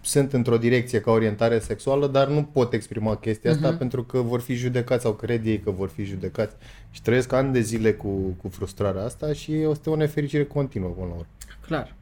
[0.00, 3.78] sunt într-o direcție ca orientare sexuală, dar nu pot exprima chestia asta Mhm.
[3.78, 6.56] pentru că vor fi judecați sau cred ei că vor fi judecați
[6.90, 8.08] și trăiesc ani de zile cu,
[8.42, 11.26] cu frustrarea asta și este o nefericire continuă până la urmă.
[11.66, 11.94] clar.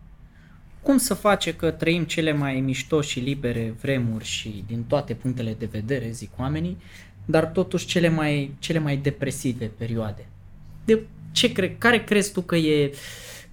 [0.86, 5.56] Cum să face că trăim cele mai mișto și libere vremuri și din toate punctele
[5.58, 6.76] de vedere, zic oamenii,
[7.24, 10.26] dar totuși cele mai, cele mai depresive perioade?
[10.84, 12.92] De ce cre- care crezi tu că e,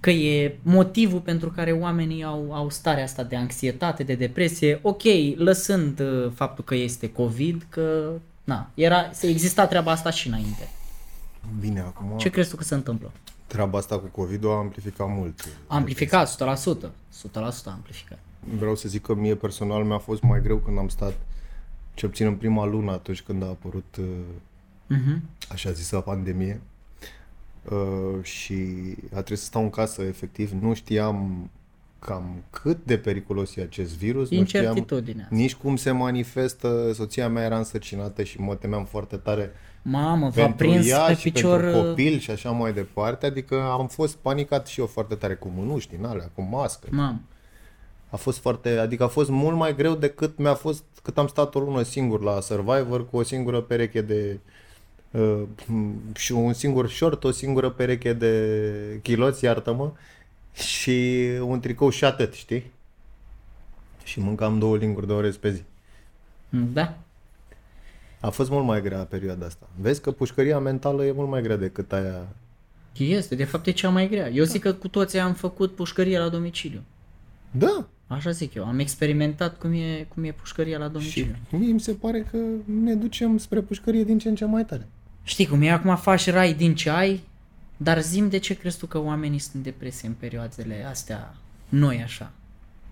[0.00, 4.78] că e motivul pentru care oamenii au, au starea asta de anxietate, de depresie?
[4.82, 5.02] Ok,
[5.36, 8.12] lăsând uh, faptul că este COVID, că
[8.44, 10.68] na, era, se exista treaba asta și înainte.
[11.60, 13.12] Bine, acum Ce crezi tu că se întâmplă?
[13.54, 15.48] Treaba asta cu COVID-ul a amplificat mult.
[15.66, 16.90] Amplificat, 100%.
[17.22, 18.18] 100% amplificat.
[18.58, 21.14] Vreau să zic că mie personal mi-a fost mai greu când am stat,
[21.94, 24.04] cel puțin în prima lună, atunci când a apărut uh,
[24.86, 25.22] Mhm.
[25.48, 26.60] așa zisă pandemie
[27.70, 28.54] uh, și
[29.04, 30.50] a trebuit să stau în casă, efectiv.
[30.60, 31.50] Nu știam
[31.98, 35.26] cam cât de periculos e acest virus, nu știam Incertitudinea.
[35.30, 36.90] nici cum se manifestă.
[36.94, 39.50] Soția mea era însărcinată și mă temeam foarte tare
[39.86, 41.60] Mamă, v-a pentru prins ea pe și picior...
[41.60, 43.26] pentru uh, copil și așa mai departe.
[43.26, 46.88] Adică am fost panicat și eu foarte tare cu mânuși din alea, cu mască.
[46.90, 47.20] Mamă.
[48.10, 51.54] A fost foarte, adică a fost mult mai greu decât mi-a fost cât am stat
[51.54, 54.38] o lună singur la Survivor cu o singură pereche de
[55.10, 55.42] uh,
[56.14, 59.92] și un singur short, o singură pereche de chiloți, iartă-mă,
[60.52, 62.72] și un tricou și atât, știi?
[64.04, 65.62] Și mâncam două linguri de orez pe zi.
[66.48, 66.96] Da.
[68.24, 69.68] A fost mult mai grea perioada asta.
[69.80, 72.28] Vezi că pușcăria mentală e mult mai grea decât aia.
[72.96, 74.28] Este, de fapt e cea mai grea.
[74.28, 76.82] Eu zic că cu toții am făcut pușcărie la domiciliu.
[77.50, 78.64] Da, Așa zic eu.
[78.64, 81.36] Am experimentat cum e, cum e pușcăria la și domiciliu.
[81.50, 82.38] mie mi se pare că
[82.82, 84.88] ne ducem spre pușcărie din ce în ce mai tare.
[85.22, 87.24] Știi cum e, acum faci rai din ce ai,
[87.76, 91.34] dar zim de ce crezi tu că oamenii sunt depresie în perioadele astea,
[91.68, 92.32] noi așa.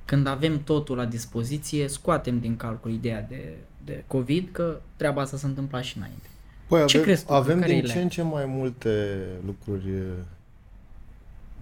[0.04, 5.36] Când avem totul la dispoziție, scoatem din calcul ideea de, de COVID, că treaba asta
[5.36, 6.26] se întâmpla și înainte.
[6.68, 7.32] Păi Ce avem, crezi tu?
[7.32, 9.90] avem Care e din le- ce în ce mai multe lucruri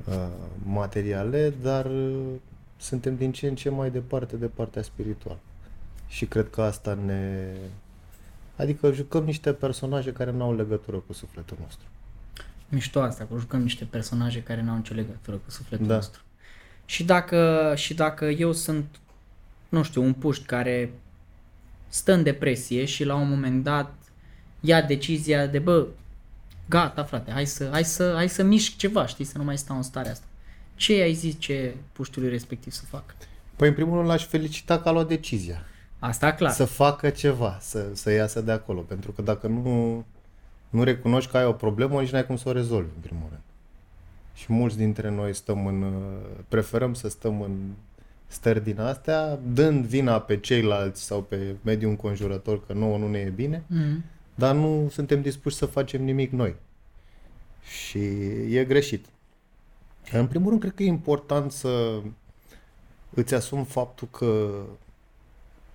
[0.08, 0.26] uh,
[0.64, 2.16] materiale, dar uh,
[2.76, 5.38] suntem din ce în ce mai departe de partea spirituală.
[6.08, 7.44] Și cred că asta ne...
[8.56, 11.86] Adică jucăm niște personaje care nu au legătură cu sufletul nostru.
[12.68, 15.94] Mișto asta, că jucăm niște personaje care n-au nicio legătură cu sufletul Da.
[15.94, 16.20] nostru.
[16.90, 18.84] Și dacă, și dacă eu sunt,
[19.68, 20.92] nu știu, un puști care
[21.88, 23.94] stă în depresie și la un moment dat
[24.60, 25.86] ia decizia de, bă,
[26.68, 29.76] gata frate, hai să, hai să, hai să mișc ceva, știi, să nu mai stau
[29.76, 30.24] în starea asta.
[30.74, 33.14] Ce ai zice puștiului respectiv să facă?
[33.56, 35.66] Păi, în primul rând, l-aș felicita că a luat decizia.
[35.98, 36.52] Asta clar.
[36.52, 38.80] Să facă ceva, să, să iasă de acolo.
[38.80, 40.04] Pentru că dacă nu,
[40.70, 43.42] nu recunoști că ai o problemă, nici n-ai cum să o rezolvi, în primul rând.
[44.34, 45.82] Și mulți dintre noi stăm în...
[45.82, 45.92] uh,
[46.48, 47.56] preferăm să stăm în
[48.26, 53.18] stări din astea, dând vina pe ceilalți sau pe mediul înconjurător că nouă nu ne
[53.18, 54.02] e bine, Mm.
[54.34, 56.54] dar nu suntem dispuși să facem nimic noi.
[57.62, 57.98] Și
[58.56, 59.04] e greșit.
[60.12, 62.00] În primul rând, cred că e important să
[63.14, 64.50] îți asumi faptul că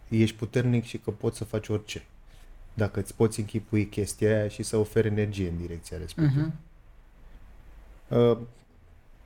[0.09, 2.05] ești puternic și că poți să faci orice.
[2.73, 6.41] Dacă îți poți închipui chestia aia și să oferi energie în direcția respectivă.
[6.41, 6.53] Mhm.
[8.15, 8.37] Uh,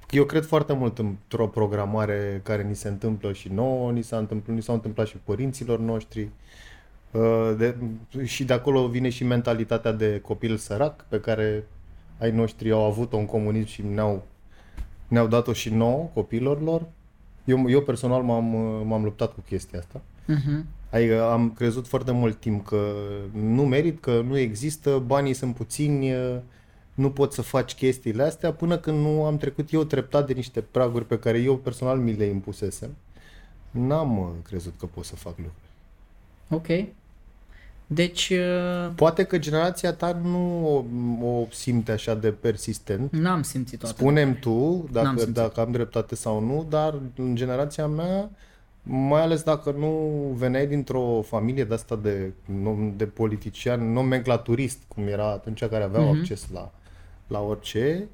[0.09, 4.55] Eu cred foarte mult într-o programare care ni se întâmplă și nouă, ni s-a întâmplat,
[4.55, 6.29] ni s-au întâmplat și părinților noștri.
[7.11, 7.75] Uh, De,
[8.23, 11.67] și de acolo vine și mentalitatea de copil sărac pe care
[12.19, 14.25] ai noștri au avut-o în comunism și ne-au,
[15.07, 16.85] ne-au dat-o și nouă, copilor lor.
[17.45, 18.45] Eu, eu personal m-am,
[18.87, 20.01] m-am luptat cu chestia asta.
[20.25, 20.65] Mhm.
[20.89, 22.91] Adică am crezut foarte mult timp că
[23.31, 26.11] nu merit, că nu există, banii sunt puțini,
[26.99, 30.61] nu poți să faci chestiile astea, până când nu am trecut eu treptat de niște
[30.61, 32.89] praguri pe care eu personal mi le impusesem.
[33.71, 35.67] N-am uh, crezut că pot să fac lucruri.
[36.49, 36.87] Ok.
[37.87, 40.67] Deci, uh, Poate că generația ta nu
[41.21, 43.11] o, o simte așa de persistent.
[43.11, 43.95] n-am simțit toată.
[43.95, 45.33] Spunem tu N-am dacă, simțit.
[45.33, 48.29] dacă am dreptate sau nu, dar în generația mea,
[48.83, 49.89] mai ales dacă nu
[50.37, 56.03] veneai dintr-o familie de asta de, nom- de politician nomenclaturist, cum era atunci care aveau
[56.09, 56.19] Mhm.
[56.19, 56.71] acces la,
[57.29, 58.07] la orice,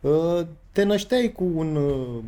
[0.00, 0.40] uh,
[0.72, 2.22] te nășteai cu un uh,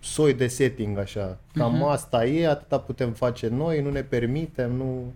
[0.00, 1.38] soi de setting așa.
[1.54, 1.82] Cam Mhm.
[1.82, 5.12] asta e, atâta putem face noi, nu ne permitem, nu...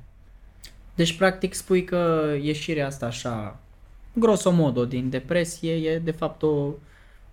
[0.94, 3.58] Deci, practic, spui că ieșirea asta așa,
[4.12, 6.70] grosomodo, din depresie, e de fapt o,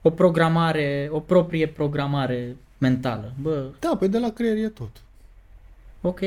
[0.02, 3.34] o programare, o proprie programare mentală.
[3.42, 5.02] Bă, Da, păi de la creier e tot.
[6.02, 6.20] ok,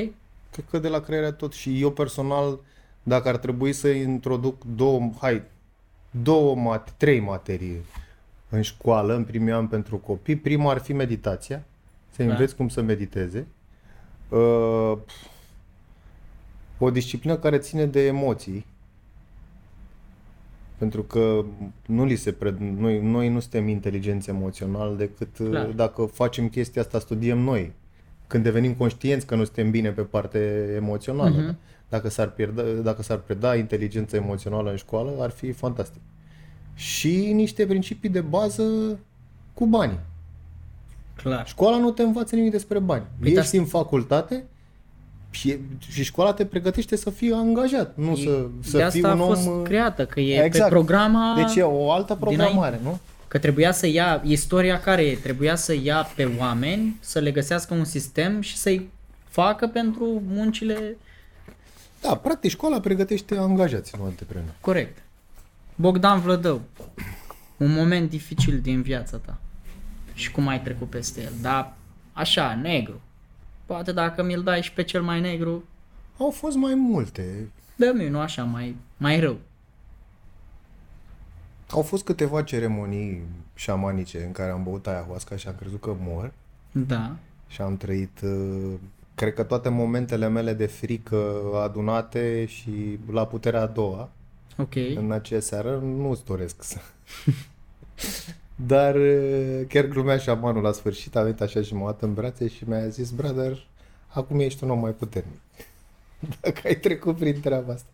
[0.53, 2.59] Cred că de la crearea tot și eu personal,
[3.03, 5.43] dacă ar trebui să introduc două, hai,
[6.23, 7.77] două, mat- trei materii
[8.49, 11.65] în școală, în primii ani pentru copii, prima ar fi meditația,
[12.11, 12.31] să Da.
[12.31, 13.47] înveți cum să mediteze.
[14.29, 14.99] Uh,
[16.79, 18.67] o disciplină care ține de emoții,
[20.79, 21.45] pentru că
[21.87, 22.59] nu li se pred...
[22.59, 25.67] noi, noi nu suntem inteligenți emoțional decât uh, Clar.
[25.67, 27.73] dacă facem chestia asta, studiem noi.
[28.27, 31.37] Când devenim conștienți că nu suntem bine pe parte emoțională.
[31.37, 31.47] Mhm.
[31.47, 31.55] da?
[31.89, 36.01] Dacă s-ar, pierda, dacă s-ar preda inteligența emoțională în școală, ar fi fantastic.
[36.75, 38.99] Și niște principii de bază
[39.55, 39.99] cu banii.
[41.17, 41.47] clar.
[41.47, 43.03] Școala nu te învață nimic despre bani.
[43.21, 44.45] Păi Ești da- în facultate
[45.31, 49.21] și, și școala te pregătește să fii angajat, nu să, să de fii asta un
[49.21, 49.29] a om...
[49.35, 50.69] fost uh, creată, că e Exact.
[50.69, 51.35] pe programa...
[51.37, 52.99] Deci e o altă programare, nu?
[53.37, 57.75] Că trebuia să ia, istoria care e, trebuia să ia pe oameni, să le găsească
[57.75, 58.89] un sistem și să-i
[59.29, 60.97] facă pentru muncile
[62.01, 64.53] Da, practic școala pregătește angajați, nu antreprenori.
[64.61, 64.99] corect.
[65.75, 66.61] Bogdan Vlădău,
[67.57, 69.39] un moment dificil din viața ta
[70.15, 71.75] și cum ai trecut peste el, dar
[72.13, 73.01] așa, negru.
[73.67, 75.65] Poate dacă mi-l dai și pe cel mai negru,
[76.19, 77.49] Au fost mai multe.
[77.77, 79.39] dă-mi nu așa, mai, mai rău.
[81.71, 83.23] Au fost câteva ceremonii
[83.55, 86.33] șamanice în care am băut ayahuasca și am crezut că mor
[86.73, 87.17] Da,
[87.49, 88.73] și am trăit, uh,
[89.15, 94.09] cred că toate momentele mele de frică adunate și la puterea a doua.
[94.57, 94.75] ok.
[94.95, 96.79] în acea seară, nu-ți doresc să...
[98.67, 102.49] Dar uh, chiar glumea șamanul la sfârșit, a venit așa și m-a luat în brațe
[102.49, 103.67] și mi-a zis, brother,
[104.09, 105.41] acum ești un om mai puternic.
[106.41, 107.89] Dacă ai trecut prin treaba asta.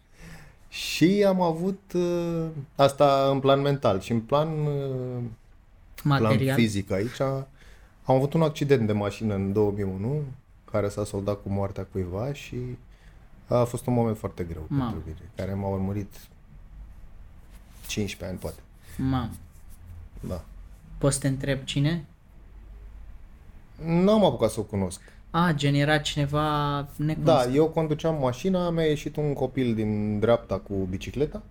[0.73, 5.23] Și am avut uh, asta în plan mental și în plan, uh,
[6.03, 6.57] plan Material.
[6.57, 7.21] fizic aici.
[7.21, 10.23] Am avut un accident de mașină în 2001
[10.71, 12.57] care s-a soldat cu moartea cuiva și
[13.47, 14.91] a fost un moment foarte greu Mamă.
[14.91, 16.15] pentru mine, care m-a urmărit
[17.87, 18.61] 15 ani, poate.
[18.97, 19.37] Mam.
[20.21, 20.45] Da.
[20.99, 22.05] Poți să te întreb cine?
[23.85, 25.01] N-am apucat să o cunosc.
[25.35, 27.25] A, gen era cineva necunoscut.
[27.25, 31.43] Da, eu conduceam mașina, mi-a ieșit un copil din dreapta cu bicicleta.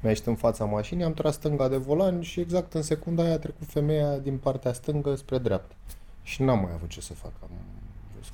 [0.00, 3.32] Mi-a ieșit în fața mașinii, am tras stânga de volan și exact în secunda aia
[3.32, 5.74] a trecut femeia din partea stângă spre dreapta.
[6.22, 7.32] Și n-am mai avut ce să fac.
[7.42, 7.48] Am...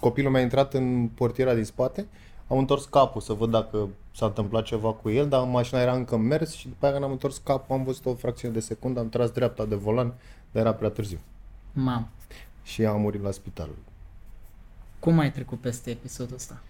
[0.01, 2.07] Copilul mi-a intrat în portiera din spate,
[2.47, 6.15] am întors capul să văd dacă s-a întâmplat ceva cu el, dar mașina era încă
[6.15, 9.01] în mers și după aia când am întors capul am văzut o fracțiune de secundă,
[9.01, 10.15] am tras dreapta de volan,
[10.53, 11.19] dar era prea târziu.
[11.73, 12.09] Mam.
[12.63, 13.69] Și a murit la spital.
[15.01, 16.63] Cum ai trecut peste episodul ăsta?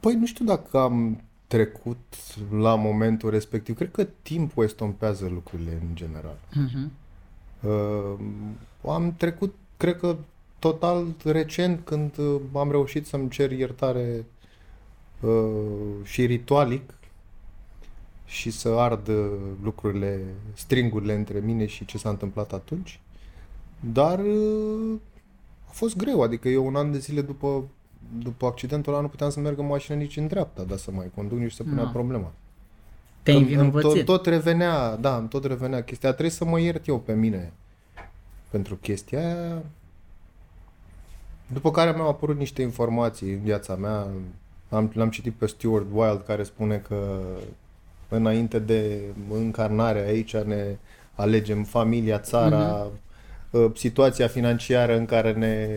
[0.00, 1.98] Păi nu știu dacă am trecut
[2.50, 3.76] la momentul respectiv.
[3.76, 6.38] Cred că timpul estompează lucrurile în general.
[6.54, 6.92] Mhm.
[7.60, 10.16] Uh, am trecut, cred că
[10.58, 14.24] total recent, când uh, am reușit să-mi cer iertare
[15.20, 16.94] uh, și ritualic
[18.26, 19.30] și să ard uh,
[19.62, 20.20] lucrurile,
[20.54, 23.00] stringurile între mine și ce s-a întâmplat atunci.
[23.92, 24.94] Dar uh,
[25.68, 27.64] a fost greu, adică eu un an de zile după,
[28.18, 31.10] după accidentul ăla nu puteam să merg în mașină nici în dreapta, dar să mai
[31.14, 31.90] conduc nici să punea Na.
[31.90, 32.32] problema.
[33.22, 34.04] Te-ai Îmi- îmi învinovățit.
[34.04, 36.10] tot, tot revenea, da, îmi tot revenea chestia.
[36.10, 37.52] Trebuie să mă iert eu pe mine
[38.50, 39.62] pentru chestia aia.
[41.52, 44.06] După care mi-au apărut niște informații în viața mea.
[44.70, 47.18] Am, l-am citit pe Stuart Wilde care spune că
[48.08, 50.76] înainte de încarnare aici ne
[51.14, 52.86] alegem familia, țara, uh,
[53.74, 55.68] situația financiară în care ne,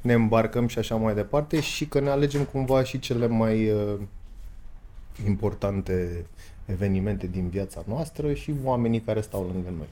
[0.00, 3.94] ne îmbarcăm și așa mai departe și că ne alegem cumva și cele mai uh,
[5.26, 6.24] importante
[6.64, 9.88] evenimente din viața noastră și oamenii care stau lângă noi,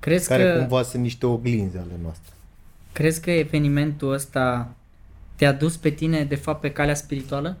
[0.00, 2.32] Crezi care că, cumva sunt niște oglinzi ale noastre.
[2.92, 4.68] crezi că evenimentul ăsta
[5.34, 7.56] te-a dus pe tine, de fapt, pe calea spirituală?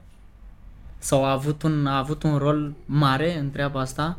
[0.98, 4.18] Sau a avut un, a avut un rol mare în treaba asta?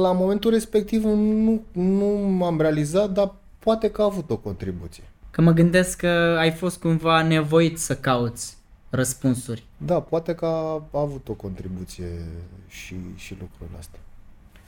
[0.00, 5.02] La momentul respectiv nu, nu m-am realizat, dar poate că a avut o contribuție.
[5.30, 8.56] Că mă gândesc că ai fost cumva nevoit să cauți
[8.90, 9.64] răspunsuri.
[9.76, 12.06] Da, poate că a, a avut o contribuție
[12.68, 13.96] și, și lucrul ăsta.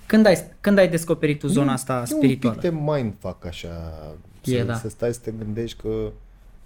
[0.07, 2.57] Când ai, când ai descoperit tu zona E- asta e spirituală?
[2.57, 3.93] un pic de mindfuck așa,
[4.45, 4.75] E, să, da.
[4.75, 6.11] să stai să te gândești că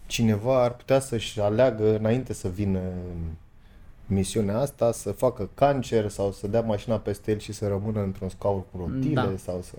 [0.07, 3.19] cineva ar putea să-și aleagă înainte să vină în
[4.07, 8.29] misiunea asta, să facă cancer sau să dea mașina peste el și să rămână într-un
[8.29, 9.35] scaun cu rotile Da.
[9.45, 9.75] sau să...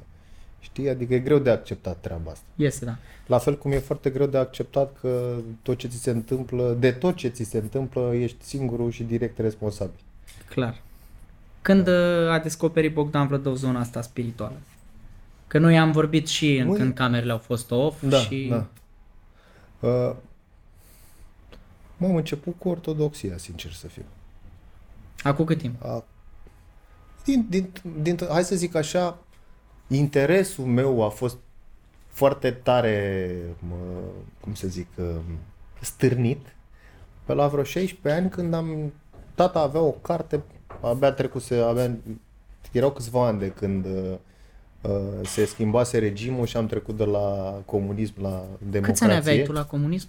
[0.59, 0.89] Știi?
[0.89, 2.45] Adică e greu de acceptat treaba asta.
[2.55, 2.95] Este, da.
[3.25, 6.91] La fel cum e foarte greu de acceptat că tot ce ți se întâmplă, de
[6.91, 9.99] tot ce ți se întâmplă, ești singurul și direct responsabil.
[10.49, 10.81] Clar.
[11.61, 14.55] Când uh, a descoperit Bogdan Vlădău zona asta spirituală?
[15.47, 18.47] Că noi am vorbit și în, Măi- când camerele au fost off Da, și...
[18.49, 18.67] da.
[19.87, 20.15] Uh,
[21.97, 24.03] m-am început cu ortodoxia, sincer să fiu.
[25.23, 25.83] Acum cât timp?
[25.83, 26.03] A,
[27.25, 27.69] din, din,
[28.01, 29.17] din, hai să zic așa,
[29.97, 31.38] interesul meu a fost
[32.08, 33.36] foarte tare,
[33.69, 33.75] mă,
[34.39, 35.06] cum să zic, uh,
[35.82, 36.39] stârnit
[37.25, 38.93] pe la vreo 16 ani când am,
[39.36, 40.43] tata avea o carte,
[40.82, 41.97] abia trecuse, abia,
[42.71, 44.13] erau câțiva ani de când uh,
[44.82, 48.82] uh, se schimbase regimul și am trecut de la comunism la democrație.
[48.82, 50.08] Câți ani aveai tu la comunism?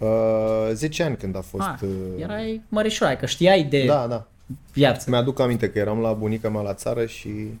[0.00, 1.66] Uh, 10 ani când a fost...
[1.66, 1.88] Ah, uh,
[2.22, 4.26] erai mărișoară, că știai de Da, da.
[4.72, 5.10] viață.
[5.10, 7.58] Mi-aduc aminte că eram la bunica mea la țară și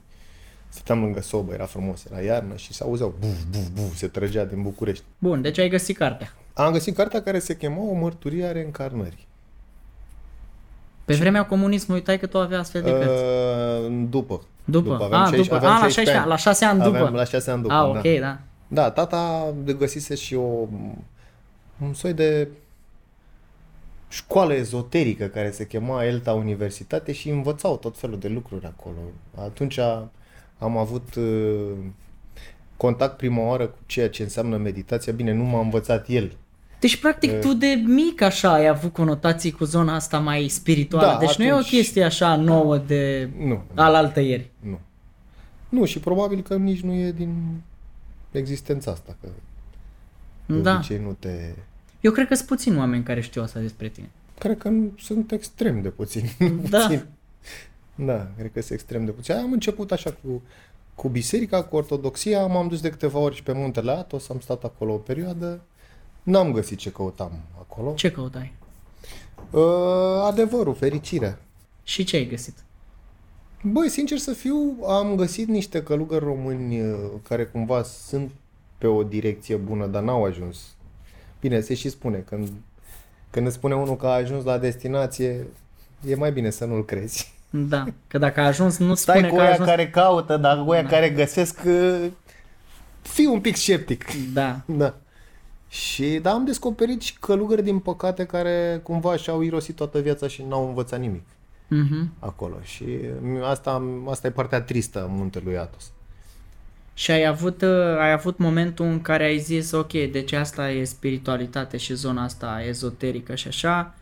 [0.74, 4.44] stăteam lângă sobă, era frumos, era iarnă și se auzeau buf, buf, buf, se trăgea
[4.44, 5.04] din București.
[5.18, 6.32] Bun, deci ai găsit cartea.
[6.52, 9.26] Am găsit cartea care se chema O mărturie a reîncarnării.
[11.04, 13.22] Pe vremea comunismului, uitai că tu aveai astfel de cărți.
[13.22, 14.42] Uh, după.
[14.64, 14.94] După.
[14.94, 15.54] Aveam A, 16 după.
[15.54, 16.96] aveam A, la 16 16 ani, la 6 ani după.
[16.96, 17.98] Aveam la 6 ani după, A, da.
[17.98, 18.38] ok, da.
[18.68, 20.68] Da, tata de găsise și o
[21.82, 22.48] un soi de
[24.08, 28.96] școală ezoterică care se chema Elta Universitate și învățau tot felul de lucruri acolo.
[29.38, 29.78] Atunci
[30.64, 31.70] am avut uh,
[32.76, 35.12] contact prima oară cu ceea ce înseamnă meditația.
[35.12, 36.36] Bine, nu m-a învățat el.
[36.80, 41.06] Deci, practic, tu de mic așa ai avut conotații cu zona asta mai spirituală.
[41.06, 44.50] Da, deci nu e o atunci- chestie așa nouă de Nu, alaltă ieri.
[44.60, 44.78] nu.
[45.68, 47.34] Nu, și probabil că nici nu e din
[48.30, 49.28] existența asta, că
[50.46, 50.74] de Da.
[50.74, 51.54] obicei nu te...
[52.00, 54.10] Eu cred că sunt puțini oameni care știu asta despre tine.
[54.38, 56.36] Cred că nu- sunt extrem de puțini.
[56.70, 56.78] Da.
[56.80, 57.04] puțini.
[57.94, 59.36] Da, cred că sunt extrem de puțini.
[59.36, 60.42] Am început așa cu,
[60.94, 64.64] cu biserica, cu ortodoxia, m-am dus de câteva ori și pe muntele Atos, am stat
[64.64, 65.60] acolo o perioadă,
[66.22, 67.94] n-am găsit ce căutam acolo.
[67.94, 68.52] Ce căutai?
[69.50, 69.62] Uh,
[70.22, 71.38] adevărul, fericirea.
[71.82, 72.54] Și ce ai găsit?
[73.62, 76.96] Băi, sincer să fiu, am găsit niște călugări români uh,
[77.28, 78.30] care cumva sunt
[78.78, 80.58] pe o direcție bună, dar n-au ajuns.
[81.40, 82.48] Bine, se și spune, când,
[83.30, 85.46] când îți spune unul că a ajuns la destinație,
[86.06, 87.34] e mai bine să nu-l crezi.
[87.56, 89.68] Da, că dacă a ajuns, nu Stai spune cu că a oia ajuns...
[89.68, 92.06] care caută, dar cu oia care găsesc, uh,
[93.02, 94.04] fii un pic sceptic.
[94.32, 94.60] Da.
[94.66, 94.94] Da.
[95.68, 100.44] Și da, am descoperit și călugări, din păcate, care cumva și-au irosit toată viața și
[100.48, 101.22] n-au învățat nimic
[101.68, 102.12] Mhm.
[102.18, 102.54] acolo.
[102.62, 102.84] Și
[103.42, 105.90] asta, asta e partea tristă a muntelui Atos.
[106.94, 110.84] Și ai avut, uh, ai avut momentul în care ai zis, ok, deci asta e
[110.84, 113.94] spiritualitate și zona asta ezoterică și așa,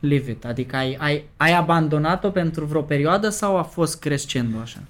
[0.00, 0.44] leave it.
[0.44, 4.80] Adică ai, ai, ai abandonat-o pentru vreo perioadă sau a fost crescendo așa?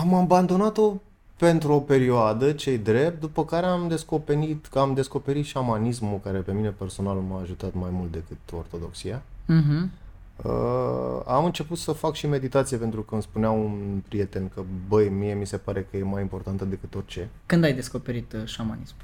[0.00, 0.94] Am abandonat-o
[1.36, 6.52] pentru o perioadă, cei drept, după care am descoperit, că am descoperit șamanismul, care pe
[6.52, 9.22] mine personal m-a ajutat mai mult decât ortodoxia.
[9.46, 9.90] Mhm.
[10.44, 15.08] Uh, am început să fac și meditație pentru că îmi spunea un prieten că, băi,
[15.08, 17.28] mie mi se pare că e mai importantă decât orice.
[17.46, 19.02] Când ai descoperit uh, șamanismul?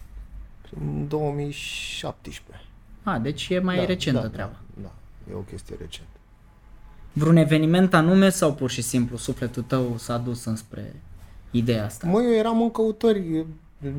[0.81, 2.65] În 2017.
[3.03, 4.57] A, deci e mai recentă da, treaba.
[5.27, 6.11] Da, da, e o chestie recentă.
[7.13, 10.95] Vreun eveniment anume sau pur și simplu sufletul tău s-a dus înspre
[11.51, 12.07] ideea asta?
[12.07, 13.47] Mă, eu eram în căutări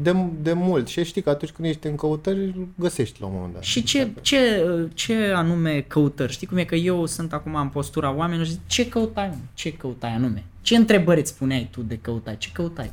[0.02, 3.34] de, de mult și știi că atunci când ești în căutări, îl găsești la un
[3.36, 3.64] moment dat.
[3.64, 4.64] Și ce, ce,
[4.94, 6.32] ce anume căutări?
[6.32, 9.28] Știi cum e că eu sunt acum în postura oamenilor și zic, ce căutai?
[9.28, 9.36] mă?
[9.54, 10.44] Ce căutai anume?
[10.62, 12.38] Ce întrebări îți spuneai tu de căutai?
[12.38, 12.92] Ce căutai?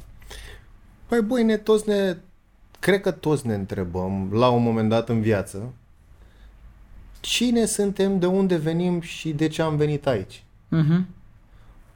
[1.06, 2.16] Păi băi, ne toți ne...
[2.80, 5.72] Cred că toți ne întrebăm la un moment dat în viață
[7.24, 10.44] cine suntem, de unde venim și de ce am venit aici.
[10.68, 11.06] Mhm.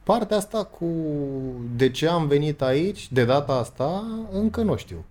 [0.03, 0.87] Partea asta cu
[1.77, 5.05] de ce am venit aici, de data asta, încă nu știu.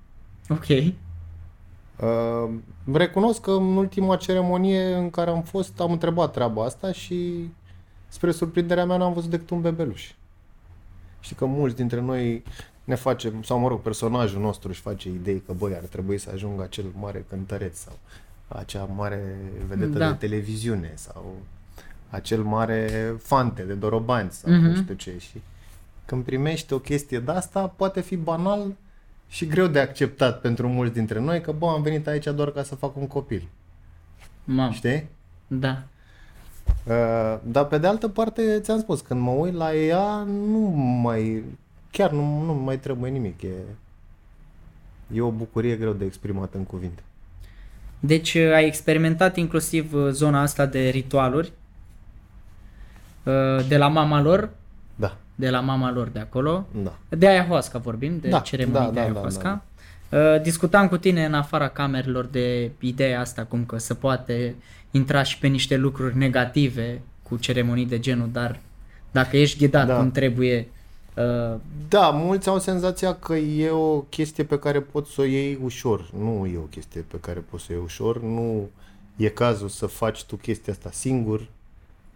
[0.50, 0.68] Ok.
[0.68, 2.50] Uh,
[2.94, 7.50] recunosc că în ultima ceremonie în care am fost, am întrebat treaba asta și
[8.08, 10.12] spre surprinderea mea n-am văzut decât un bebeluș.
[11.20, 12.44] Știi că mulți dintre noi
[12.84, 16.30] ne facem, sau mă rog, personajul nostru își face idei că, băi, ar trebui să
[16.34, 18.00] ajungă acel mare cântăreț sau
[18.48, 19.36] acea mare
[19.68, 20.08] vedetă Da.
[20.12, 21.36] de televiziune sau
[22.10, 24.62] acel mare fante de dorobanți sau Mhm.
[24.66, 25.18] nu știu ce.
[25.20, 25.42] Și
[26.06, 28.74] când primești o chestie de asta, poate fi banal,
[29.30, 32.64] și greu de acceptat pentru mulți dintre noi că, bă, am venit aici doar ca
[32.64, 33.48] să fac un copil.
[34.44, 34.72] Mam.
[34.72, 35.08] Știi?
[35.48, 35.84] Da.
[36.86, 40.60] Uh, dar pe de altă parte, ți-am spus, când mă uit la ea, nu
[41.02, 41.44] mai,
[41.92, 43.42] chiar nu, nu mai trebuie nimic.
[43.42, 43.50] E,
[45.14, 47.02] e o bucurie greu de exprimat în cuvinte.
[48.00, 51.52] Deci uh, ai experimentat inclusiv uh, zona asta de ritualuri
[53.24, 53.34] uh,
[53.68, 54.50] de la mama lor,
[54.96, 56.68] Da, de la mama lor de acolo.
[56.84, 56.94] da.
[57.10, 59.64] De ayahuasca vorbim, de Da, ceremonii da, de da, da, ayahuasca.
[60.10, 64.56] Uh, Discutam cu tine în afara camerelor de ideea asta, cum că se poate
[64.92, 68.60] intra și pe niște lucruri negative cu ceremonii de genul, dar
[69.12, 69.96] dacă ești ghidat Da.
[69.98, 70.76] cum trebuie, uh,
[71.88, 76.10] Da, mulți au senzația că e o chestie pe care poți să o iei ușor.
[76.18, 78.22] Nu e o chestie pe care poți să o iei ușor.
[78.22, 78.70] Nu
[79.16, 81.48] e cazul să faci tu chestia asta singur,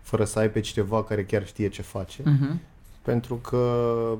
[0.01, 2.21] fără să ai pe cineva care chiar știe ce face.
[2.21, 2.55] uh-huh.
[3.01, 4.17] Pentru că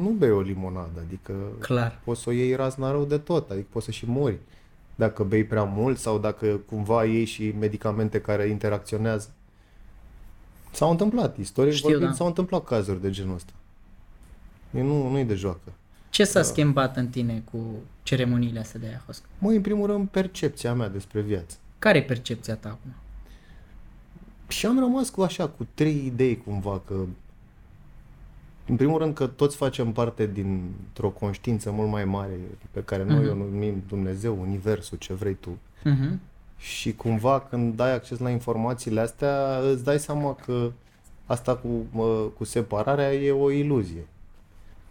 [0.00, 2.00] nu bei o limonadă, adică clar.
[2.04, 4.38] poți să o iei razna rău de tot, adică poți să și mori
[4.98, 9.30] dacă bei prea mult sau dacă cumva iei și medicamente care interacționează.
[10.78, 12.16] S-au întâmplat, istoric Știu, vorbind, da.
[12.16, 13.52] s-au întâmplat cazuri de genul ăsta.
[14.74, 15.72] E nu, nu e de joacă.
[16.10, 16.28] Ce Da.
[16.28, 17.58] s-a schimbat în tine cu
[18.02, 19.26] ceremoniile astea de ayahuasca?
[19.38, 21.56] Mă, în primul rând, percepția mea despre viață.
[21.78, 22.92] Care e percepția ta acum?
[24.48, 26.94] Și am rămas cu așa, cu trei idei cumva, că
[28.68, 32.36] în primul rând că toți facem parte dintr-o conștiință mult mai mare
[32.70, 33.30] pe care noi Mhm.
[33.30, 35.58] o numim Dumnezeu, Universul, ce vrei tu.
[35.80, 36.16] Uh-huh.
[36.58, 40.70] Și cumva când ai acces la informațiile astea, îți dai seama că
[41.26, 44.06] asta cu, mă, cu separarea e o iluzie.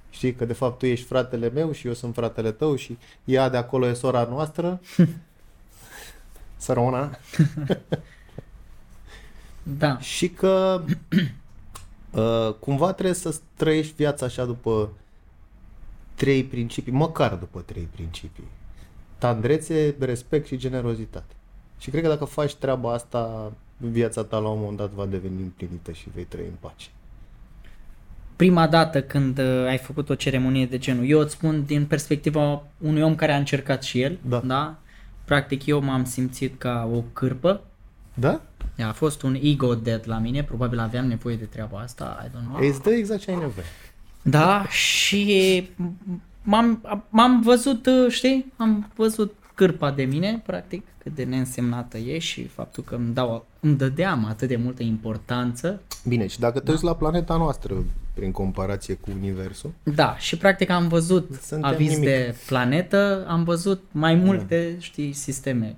[0.10, 3.50] Știi că de fapt tu ești fratele meu și eu sunt fratele tău și ea
[3.50, 4.82] de acolo e sora noastră.
[6.58, 7.10] Sărăuna.
[9.78, 10.00] Da.
[10.00, 10.84] Și că
[12.12, 14.90] uh, cumva trebuie să trăiești viața așa după
[16.16, 18.48] trei principii, măcar după trei principii.
[19.18, 21.37] Tandrețe, respect și generozitate.
[21.78, 25.42] Și cred că dacă faci treaba asta, viața ta la un moment dat va deveni
[25.42, 26.88] împlinită și vei trăi în pace.
[28.36, 32.64] Prima dată când uh, ai făcut o ceremonie de genul, eu îți spun din perspectiva
[32.78, 34.42] unui om care a încercat și el, Da.
[34.46, 34.76] da?
[35.26, 37.62] Practic eu m-am simțit ca o cârpă.
[38.14, 38.42] Da?
[38.88, 42.50] A fost un ego dead la mine, probabil aveam nevoie de treaba asta, I don't
[42.50, 42.68] know.
[42.70, 43.66] Îți dă exact ce ai nevoie.
[44.22, 45.70] Da, și
[46.44, 52.20] m-am, m-am văzut, uh, știi, am văzut cârpa de mine, practic, cât de neînsemnată e
[52.20, 55.82] și faptul că îmi, dau, îmi dădeam atât de multă importanță.
[56.08, 57.74] Bine, și dacă te uiți la planeta noastră,
[58.14, 62.06] prin comparație cu Universul, Da, și practic am văzut Suntem aviz nimic.
[62.06, 65.76] de planetă, am văzut mai multe, știi, sisteme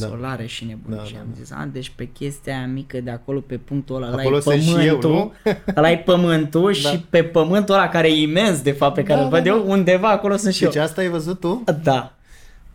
[0.00, 0.06] Da.
[0.06, 3.10] solare și nebunii Da, și da, am zis, a, deci pe chestia aia mică de
[3.10, 5.10] acolo, pe punctul ăla, ăla Acolo e sunt și eu, pământul,
[5.44, 5.52] nu?
[5.76, 6.88] ăla e pământul Da.
[6.88, 9.46] și pe pământul ăla care e imens, de fapt, pe care Da, îl da, văd
[9.46, 9.70] eu, da.
[9.72, 10.82] undeva acolo sunt și deci eu.
[10.82, 11.62] asta ai văzut tu?
[11.82, 12.14] Da.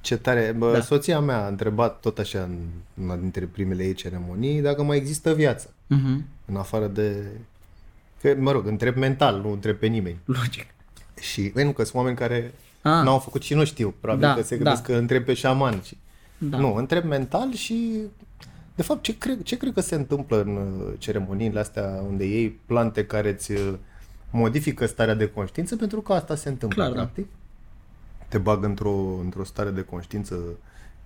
[0.08, 0.54] Ce tare.
[0.58, 0.74] Bă, Da.
[0.78, 0.82] da.
[0.84, 2.58] Soția mea a întrebat tot așa în
[3.04, 5.74] una dintre primele ei ceremonii dacă mai există viață.
[5.88, 6.26] Mhm.
[6.46, 7.24] În afară de...
[8.22, 10.18] Că, mă rog, întreb mental, nu întreb pe nimeni.
[10.26, 10.66] Logic.
[11.22, 13.04] Și, băi, nu, că sunt oameni care Ah.
[13.04, 13.94] n-au făcut și nu știu.
[14.00, 14.64] Probabil Da, că se da.
[14.64, 15.82] gândesc că întreb pe șaman.
[15.82, 15.98] Și...
[16.38, 16.58] Da.
[16.58, 17.92] Nu, întreb mental și...
[18.76, 22.60] De fapt, ce cred, ce cred că se întâmplă în uh, ceremoniile astea unde iei
[22.66, 23.74] plante care îți uh,
[24.32, 25.76] modifică starea de conștiință?
[25.76, 27.10] Pentru că asta se întâmplă, Clar, da.
[28.30, 28.30] Practic.
[28.30, 30.36] Te bag într-o, într-o stare de conștiință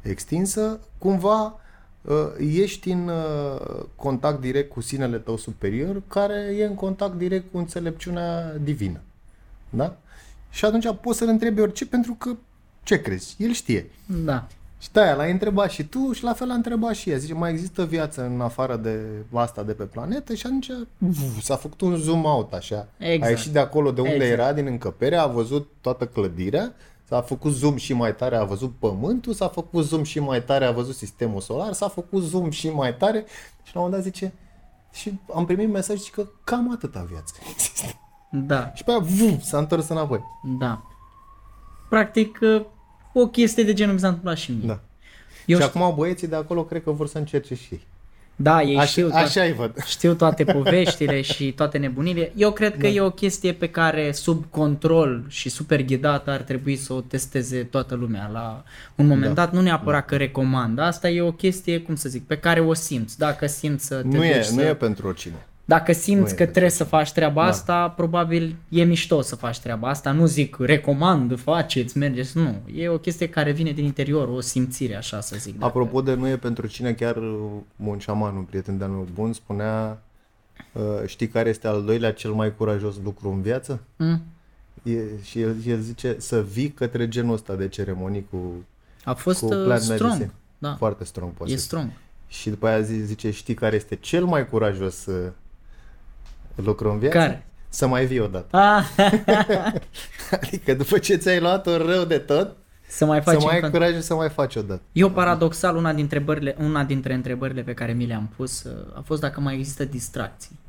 [0.01, 0.79] extinsă.
[0.97, 1.59] Cumva
[2.01, 7.51] uh, ești în uh, contact direct cu sinele tău superior, care e în contact direct
[7.51, 8.99] cu înțelepciunea divină.
[9.69, 9.97] Da?
[10.49, 12.35] Și atunci poți să-l întrebi orice, pentru că
[12.83, 13.35] ce crezi?
[13.39, 13.89] El știe.
[14.05, 14.47] Da.
[14.79, 17.17] Și de-aia l-ai întrebat și tu și la fel l-a întrebat și ea.
[17.17, 18.99] Zice, mai există viață în afară de
[19.33, 20.33] asta de pe planetă?
[20.33, 20.69] Și atunci
[21.07, 22.87] uf, s-a făcut un zoom out așa.
[22.97, 23.23] Exact.
[23.23, 24.31] A ieșit de acolo de unde Exact.
[24.31, 26.73] era, din încăpere, a văzut toată clădirea,
[27.11, 30.65] s-a făcut zoom și mai tare, a văzut pământul, s-a făcut zoom și mai tare,
[30.65, 33.25] a văzut sistemul solar, s-a făcut zoom și mai tare
[33.63, 34.33] și la un moment dat zice,
[34.91, 37.81] și am primit mesaj zice că cam atâta viață există.
[38.33, 38.71] Da.
[38.75, 40.23] Și pe aia vum, s-a întors înapoi.
[40.59, 40.83] Da.
[41.89, 42.65] Practic, uh,
[43.13, 44.67] o chestie de genul mi s-a întâmplat și mie.
[44.67, 44.79] Da.
[45.45, 47.87] Eu și știu, acum băieții de acolo cred că vor să încerce și ei.
[48.41, 49.83] Da, ei Așa, știu, to- așa îi văd.
[49.85, 52.31] știu toate poveștile și toate nebunile.
[52.35, 52.87] Eu cred că Da.
[52.87, 57.63] e o chestie pe care sub control și super ghidat ar trebui să o testeze
[57.63, 58.63] toată lumea la
[58.95, 59.43] un moment Da.
[59.45, 59.53] dat.
[59.53, 60.79] Nu neapărat că recomand.
[60.79, 63.17] Asta e o chestie, cum să zic, pe care o simți.
[63.17, 64.53] Dacă simți să te Nu duci e, să...
[64.53, 65.45] nu e pentru oricine.
[65.71, 67.47] Dacă Nu simți e că de trebuie să faci treaba Da.
[67.49, 70.11] asta, probabil e mișto să faci treaba asta.
[70.11, 72.55] Nu zic recomand, faceți, mergeți, nu.
[72.75, 75.53] E o chestie care vine din interior, o simțire, așa să zic.
[75.53, 77.49] dacă- Apropo de nu e pentru cine, chiar uh,
[77.85, 80.01] un șaman, un prieten de-al meu bun, spunea
[80.73, 83.79] uh, știi care este al doilea cel mai curajos lucru în viață?
[83.97, 84.21] Mm?
[84.83, 88.37] E, și el, el zice să vii către genul ăsta de ceremonii cu,
[89.03, 90.01] A fost cu uh, plant strong.
[90.01, 90.31] medicine.
[90.57, 91.89] Da, Foarte strong poate e să strong.
[92.27, 95.29] Și după aia zi- zice, știi care este cel mai curajos uh,
[96.55, 97.17] lucru în viață?
[97.17, 97.45] Care?
[97.69, 98.57] Să mai vii odată.
[98.57, 98.85] Ah,
[100.41, 102.55] Adică după ce ți-ai luat-o rău de tot,
[102.87, 104.81] să mai să facem mai ai con- curajul să mai faci odată.
[104.91, 109.01] Eu paradoxal, una dintre, întrebările, una dintre întrebările pe care mi le-am pus uh, a
[109.05, 110.59] fost dacă mai există distracții.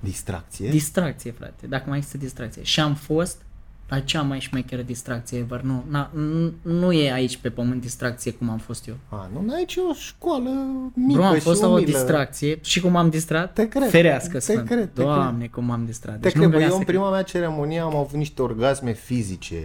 [0.00, 0.70] Distracție?
[0.70, 2.62] Distracție, frate, dacă mai există distracție.
[2.62, 3.42] Și am fost
[3.88, 5.60] la cea mai șmecheră distracție ever.
[5.60, 8.94] Nu, na, nu, nu e aici pe pământ distracție cum am fost eu.
[9.08, 10.50] A, nu, aici e o școală
[10.94, 11.86] mică Bro, am și fost la o umilă.
[11.90, 13.52] distracție și cum am distrat?
[13.52, 14.66] Te cred, Ferească te sfânt.
[14.66, 16.14] cred, te Doamne, cum am distrat.
[16.14, 16.96] Te Deci cred, nu bă, venea eu să în cred.
[16.96, 19.62] prima mea ceremonie am avut niște orgasme fizice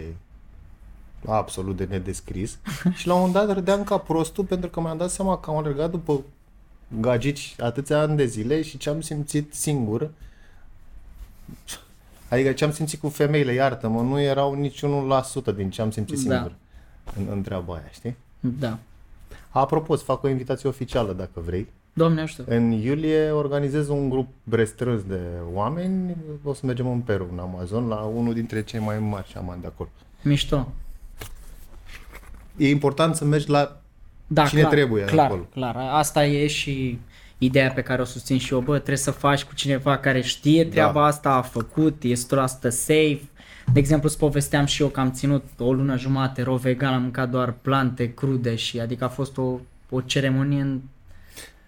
[1.26, 2.58] absolut de nedescris
[2.98, 5.56] și la un moment dat râdeam ca prostul pentru că mi-am dat seama că am
[5.56, 6.20] alergat după
[7.00, 10.10] gagici atâția ani de zile și ce am simțit singur
[12.30, 15.90] adică ce am simțit cu femeile, iartă-mă, nu erau niciunul la sută din ce am
[15.90, 16.34] simțit Da.
[16.34, 16.52] singur
[17.16, 18.16] în, în treaba aia, știi?
[18.40, 18.78] Da.
[19.50, 21.66] Apropo, îți fac o invitație oficială dacă vrei.
[21.92, 22.44] Doamne ajută.
[22.54, 25.20] În iulie organizez un grup restrâns de
[25.52, 26.16] oameni.
[26.44, 29.66] O să mergem în Peru, în Amazon, la unul dintre cei mai mari șamani de
[29.66, 29.88] acolo.
[30.22, 30.72] Mișto.
[32.56, 33.80] E important să mergi la...
[34.26, 35.42] Da, Cine clar, trebuie clar, acolo.
[35.42, 35.76] clar.
[35.76, 36.98] Asta e și
[37.42, 38.60] ideea pe care o susțin și eu.
[38.60, 41.06] Bă, trebuie să faci cu cineva care știe treaba Da.
[41.06, 42.16] asta, a făcut, e 100%
[42.68, 43.20] safe.
[43.72, 47.02] De exemplu, îți povesteam și eu că am ținut o lună jumate ro vegan, am
[47.02, 49.58] mâncat doar plante crude și adică a fost o,
[49.90, 50.80] o ceremonie în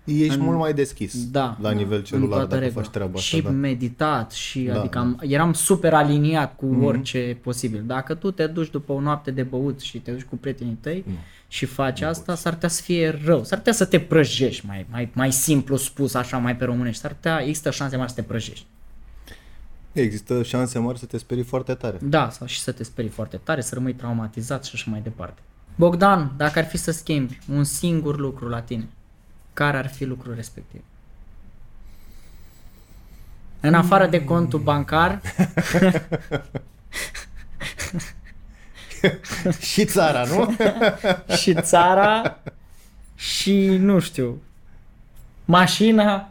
[0.05, 2.83] Ești În- mult mai deschis da, la nivel în celular toată dacă regula.
[2.83, 3.21] faci treaba asta.
[3.37, 3.51] Și da.
[3.51, 5.05] meditat și Da, adică da.
[5.05, 6.85] am, eram super aliniat cu Mhm.
[6.85, 7.83] orice posibil.
[7.87, 11.05] Dacă tu te duci după o noapte de băut și te duci cu prietenii tăi
[11.07, 11.13] Nu.
[11.49, 13.45] și faci asta, s-ar putea să fie rău.
[13.45, 17.01] S-ar putea să te prăjești, mai, mai, mai simplu spus așa, mai pe românești.
[17.01, 18.67] S-ar putea, există șanse mari să te prăjești.
[19.93, 21.99] Există șanse mari să te sperii foarte tare.
[22.03, 25.41] Da, sau și să te sperii foarte tare, să rămâi traumatizat și așa mai departe.
[25.75, 28.89] Bogdan, dacă ar fi să schimbi un singur lucru la tine,
[29.53, 30.81] care ar fi lucrul respectiv?
[33.61, 35.21] În afară de contul bancar,
[39.73, 40.57] și țara, nu?
[41.41, 42.39] și țara
[43.15, 44.43] și, nu știu,
[45.45, 46.31] mașina.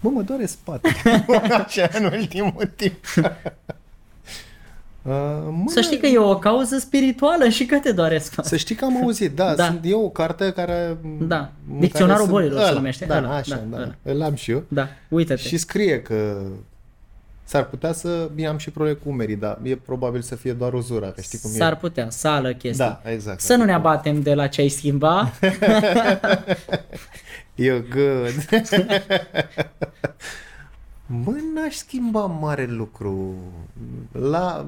[0.00, 0.88] Bă, mă doare spate.
[1.64, 3.04] Așa în ultimul timp.
[5.02, 5.12] Uh,
[5.50, 8.48] mă, Să știi că e o cauză spirituală și că te doare spate.
[8.48, 9.54] Să știi că am auzit, da, Da.
[9.54, 9.64] da.
[9.64, 10.96] Sunt, e o carte care...
[11.20, 11.50] Da.
[11.72, 13.04] în Dicționarul care bolilor sunt- se ăla, numește.
[13.04, 13.94] Da, Ăla, așa, da, da, ăla.
[14.02, 14.62] Îl am și eu.
[14.68, 15.40] Da, uite-te.
[15.40, 16.36] Și scrie că
[17.44, 18.30] s-ar putea să...
[18.34, 21.38] Bine, am și probleme cu umerii, dar e probabil să fie doar uzura, că știi
[21.38, 21.76] cum S-ar e.
[21.80, 22.84] putea, sală chestii.
[22.84, 23.40] Da, exact.
[23.40, 25.30] Să nu ne abatem de la ce ai schimba.
[27.62, 28.48] You're good.
[31.10, 33.34] Mă, n-aș schimba mare lucru.
[34.12, 34.66] La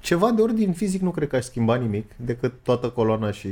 [0.00, 3.48] ceva de ordin fizic nu cred că aș schimba nimic, decât toată coloana și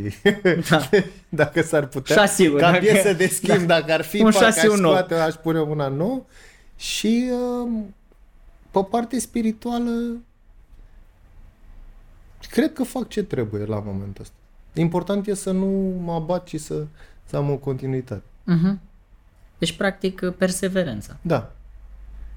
[0.70, 0.88] Da.
[1.42, 2.16] dacă s-ar putea.
[2.16, 3.78] Șasiul, Ca dacă- piesă de schimb, da.
[3.80, 4.90] dacă ar fi, Un parcă aș șasiu nou.
[4.90, 6.22] scoate, aș pune una nouă.
[6.76, 7.30] Și
[7.62, 7.94] um,
[8.70, 10.16] pe parte spirituală
[12.50, 14.34] cred că fac ce trebuie la momentul ăsta.
[14.74, 15.66] Important e să nu
[16.04, 16.84] mă abat, ci să,
[17.24, 18.22] să am o continuitate.
[18.44, 18.80] Mhm.
[19.58, 21.16] Deci, practic, perseverența.
[21.22, 21.52] Da.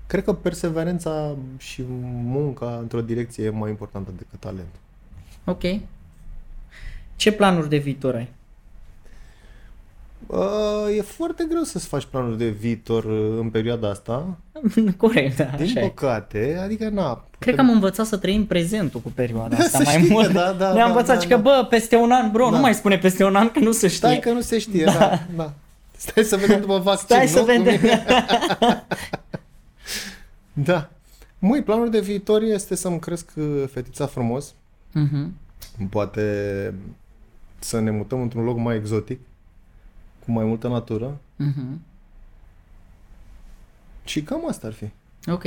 [0.07, 1.83] Cred că perseverența și
[2.23, 4.79] munca într-o direcție e mai importantă decât talentul.
[5.45, 5.81] Ok.
[7.15, 8.29] Ce planuri de viitor ai?
[10.27, 14.37] Uh, e foarte greu să-ți faci planuri de viitor uh, în perioada asta.
[14.97, 15.83] Corect, da, Din așa e.
[15.87, 17.23] păcate, adică na.
[17.39, 20.25] Cred că am învățat să trăim prezentul cu perioada Da, asta să mai știi mult.
[20.27, 21.41] că da, da, Ne-am da, învățat da, și că, da.
[21.41, 22.55] bă, peste un an, bro, Da.
[22.55, 23.97] nu mai spune peste un an că nu se știe.
[23.97, 24.91] Stai că nu se știe, da.
[24.91, 25.53] da, da.
[25.97, 27.31] Stai să vedem după vaccin, Stai nu?
[27.31, 27.79] să Cum vedem.
[30.55, 30.61] e?
[30.61, 30.89] Da.
[31.39, 34.53] Măi, planul de viitor este să-mi cresc uh, fetița frumos.
[34.91, 35.33] Mhm.
[35.89, 36.73] Poate
[37.59, 39.19] să ne mutăm într-un loc mai exotic,
[40.25, 41.17] cu mai multă natură.
[41.35, 41.81] Mhm.
[44.03, 44.89] Și cam asta ar fi.
[45.31, 45.43] Ok.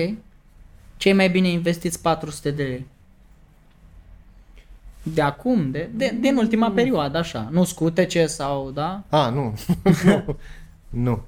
[0.96, 2.86] Cei mai bine investiți 400 de lei.
[5.02, 7.48] De acum, de, de, din ultima perioadă, așa.
[7.50, 9.02] Nu scutece sau, da?
[9.08, 9.58] A, nu.
[10.88, 11.12] nu.
[11.12, 11.18] Uh,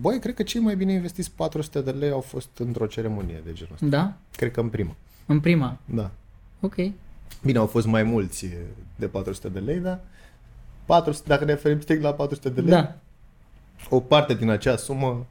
[0.00, 3.52] băi, cred că cei mai bine investiți 400 de lei au fost într-o ceremonie de
[3.52, 3.86] genul ăsta.
[3.86, 4.12] Da?
[4.36, 4.94] Cred că în prima.
[5.26, 5.78] În prima.
[5.84, 6.10] Da.
[6.60, 6.74] Ok.
[7.42, 8.46] Bine, au fost mai mulți
[8.96, 10.00] de 400 de lei, dar
[10.84, 12.94] 400, dacă ne referim strict la 400 de lei, Da.
[13.90, 15.26] o parte din acea sumă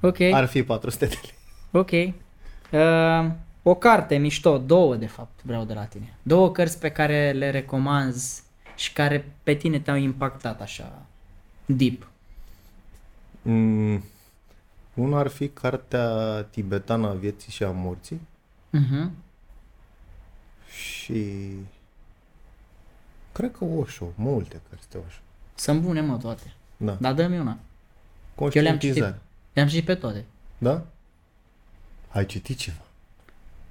[0.00, 0.20] Ok.
[0.20, 1.34] ar fi 400 de lei.
[1.82, 2.14] Ok.
[2.72, 3.30] Uh,
[3.62, 6.14] o carte mișto, două de fapt vreau de la tine.
[6.22, 8.42] Două cărți pe care le recomanzi
[8.76, 11.02] și care pe tine te-au impactat așa
[11.66, 12.08] deep.
[13.44, 14.02] Mm,
[14.94, 18.20] Una ar fi cartea tibetană a vieții și a morții
[18.74, 19.10] Uh-huh.
[20.70, 21.52] și
[23.32, 25.18] cred că Osho, multe cărți de Osho.
[25.54, 26.52] Sunt bune, mă, toate.
[26.76, 26.96] Da.
[27.00, 27.58] Dar dă-mi una.
[28.34, 29.18] Conștientizare.
[29.52, 30.24] Le-am citit pe toate.
[30.58, 30.82] Da?
[32.10, 32.82] Ai citit ceva?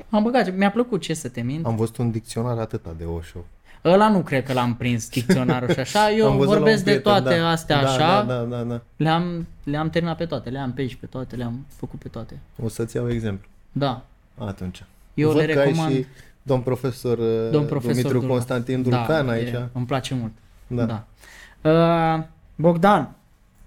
[0.10, 1.66] Am băgat, mi-a plăcut ce să te mint.
[1.66, 3.40] Am văzut un dicționar atâta de Osho.
[3.86, 6.12] Ăla nu cred că l-am prins dicționarul și așa.
[6.18, 7.50] Eu Am văzut la vorbesc un de prieten, toate da.
[7.50, 8.24] astea da, așa.
[8.24, 8.82] Da, da, da, da.
[8.96, 12.40] Le-am, le-am terminat pe toate, le-am pe aici pe toate, le-am făcut pe toate.
[12.64, 13.48] O să-ți iau exemplu.
[13.72, 14.06] Da.
[14.38, 14.84] Atunci.
[15.14, 15.94] Eu Văd le că ai recomand.
[15.94, 16.06] și
[16.42, 18.30] domn profesor, uh, Domn profesor Dumitru Dulcan.
[18.30, 19.50] Constantin Dulcan da, aici.
[19.50, 20.32] E, îmi place mult.
[20.68, 20.86] Da.
[20.86, 21.04] da.
[21.70, 22.24] Uh,
[22.56, 23.16] Bogdan,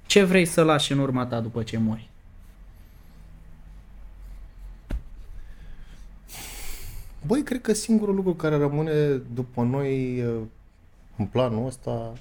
[0.07, 2.09] ce vrei să lași în urma ta după ce mori?
[7.27, 10.43] Băi, cred că singurul lucru care rămâne după noi uh,
[11.17, 12.13] în planul ăsta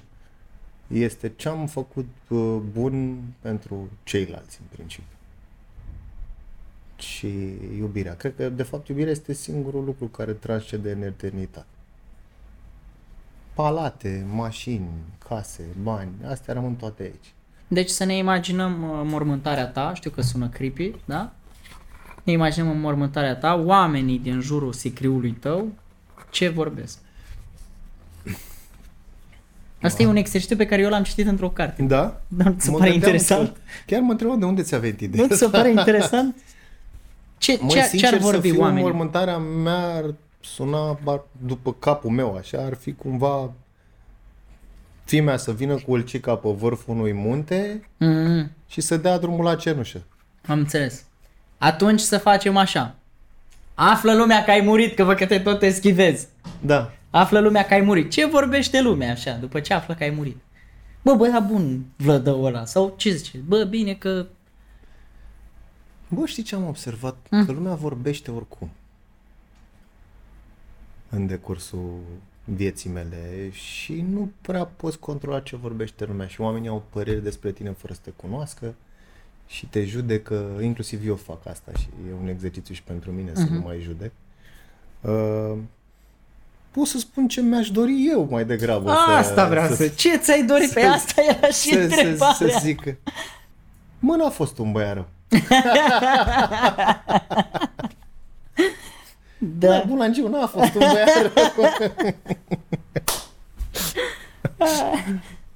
[0.86, 5.16] este ce am făcut uh, bun pentru ceilalți, în principiu.
[6.96, 7.28] Și
[7.78, 8.14] iubirea.
[8.14, 11.66] Cred că, de fapt, iubirea este singurul lucru care transcede în eternitate.
[13.54, 14.88] Palate, mașini,
[15.28, 17.32] case, bani, astea rămân toate aici.
[17.68, 21.32] Deci să ne imaginăm uh, mormântarea ta, știu că sună creepy, da?
[22.26, 25.68] Ne imaginăm în mormântarea ta, oamenii din jurul sicriului tău,
[26.30, 26.98] ce vorbesc?
[29.82, 31.82] Asta e un exercițiu pe care eu l-am citit într-o carte.
[31.82, 32.20] Da?
[32.28, 33.48] Dar nu ți se Mă pare gândeam interesant?
[33.48, 36.36] că- Chiar mă întrebam de unde ți-a venit ideea Nu ți se pare interesant?
[37.38, 38.82] Ce, Măi, ce, sincer ce ar să vorbi fiu, oamenii?
[38.82, 43.52] mormântarea mea ar suna bar- după capul meu, așa, ar fi cumva
[45.04, 49.54] fimea să vină cu ulcica pe vârful unui munte Mm, și să dea drumul la
[49.54, 50.02] cenușă.
[50.46, 51.04] am înțeles.
[51.58, 52.94] Atunci să facem așa.
[53.74, 56.26] Află lumea că ai murit, că văd că te tot eschivezi.
[56.60, 56.92] Da.
[57.10, 58.10] Află lumea că ai murit.
[58.10, 60.36] Ce vorbește lumea așa, după ce află că ai murit?
[61.02, 62.64] Bă, băia bun, vlădău ăla.
[62.64, 63.38] Sau ce zice?
[63.38, 64.26] Bă, bine că...
[66.08, 67.16] Bă, știi ce am observat?
[67.30, 67.44] Mm.
[67.44, 68.70] Că lumea vorbește oricum
[71.10, 72.00] în decursul
[72.44, 77.52] vieții mele și nu prea poți controla ce vorbește lumea și oamenii au păreri despre
[77.52, 78.74] tine fără să te cunoască
[79.46, 83.44] și te judecă, inclusiv eu fac asta și e un exercițiu și pentru mine să
[83.50, 84.10] nu mai judec.
[85.00, 85.58] Uh,
[86.70, 88.90] pot să spun ce mi-aș dori eu mai degrabă.
[88.90, 89.88] Asta vreau să...
[89.88, 90.72] Ce ți-ai dorit?
[90.72, 92.34] Pe să- asta era și să, să, întrebarea.
[92.34, 92.94] să zic că...
[93.98, 95.06] Mă, n-a fost un băiat rău.
[99.38, 99.82] Da, Da.
[99.86, 101.70] Bulangiu n-a fost un băiat rău.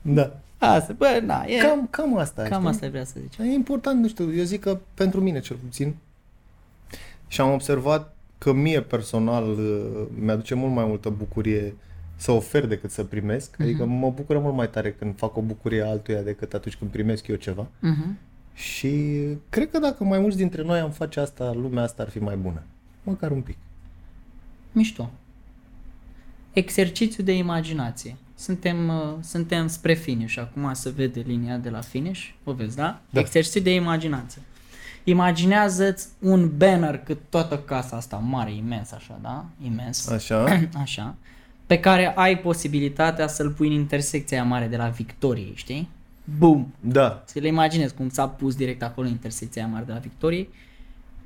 [0.03, 0.37] da.
[0.61, 1.59] Asta, bă, na, e...
[1.59, 2.43] Cam, cam asta.
[2.43, 2.69] Cam știi?
[2.69, 3.49] asta vrea să zici.
[3.49, 5.95] E important, nu știu, eu zic că pentru mine cel puțin
[7.29, 11.75] și am observat că mie personal uh, mi-aduce mult mai multă bucurie
[12.17, 13.51] să ofer decât să primesc.
[13.51, 13.63] Mhm.
[13.63, 17.27] Adică mă bucură mult mai tare când fac o bucurie altuia decât atunci când primesc
[17.27, 17.67] eu ceva.
[17.81, 18.19] Mhm.
[18.55, 22.19] Și cred că dacă mai mulți dintre noi am face asta, lumea asta ar fi
[22.19, 22.63] mai bună.
[23.03, 23.57] Măcar un pic.
[24.73, 25.11] Mișto.
[26.53, 28.17] Exercițiu de imaginație.
[28.41, 30.39] Suntem, uh, suntem spre finish.
[30.39, 32.29] Acum se vede linia de la finish.
[32.45, 33.01] O vezi, da?
[33.11, 33.21] Da.
[33.21, 34.43] Exercițiu de imaginație.
[35.05, 39.45] Imaginează-ți un banner cât toată casa asta mare, imens așa, da?
[39.65, 40.09] Imens.
[40.17, 40.69] Așa?
[40.81, 41.15] Așa.
[41.67, 45.89] Pe care ai posibilitatea să-l pui în intersecția aia mare de la Victoriei, știi?
[46.39, 46.75] Bum!
[46.81, 47.23] Da.
[47.27, 50.49] Să le imaginezi cum s-a pus direct acolo în intersecția aia mare de la Victoriei.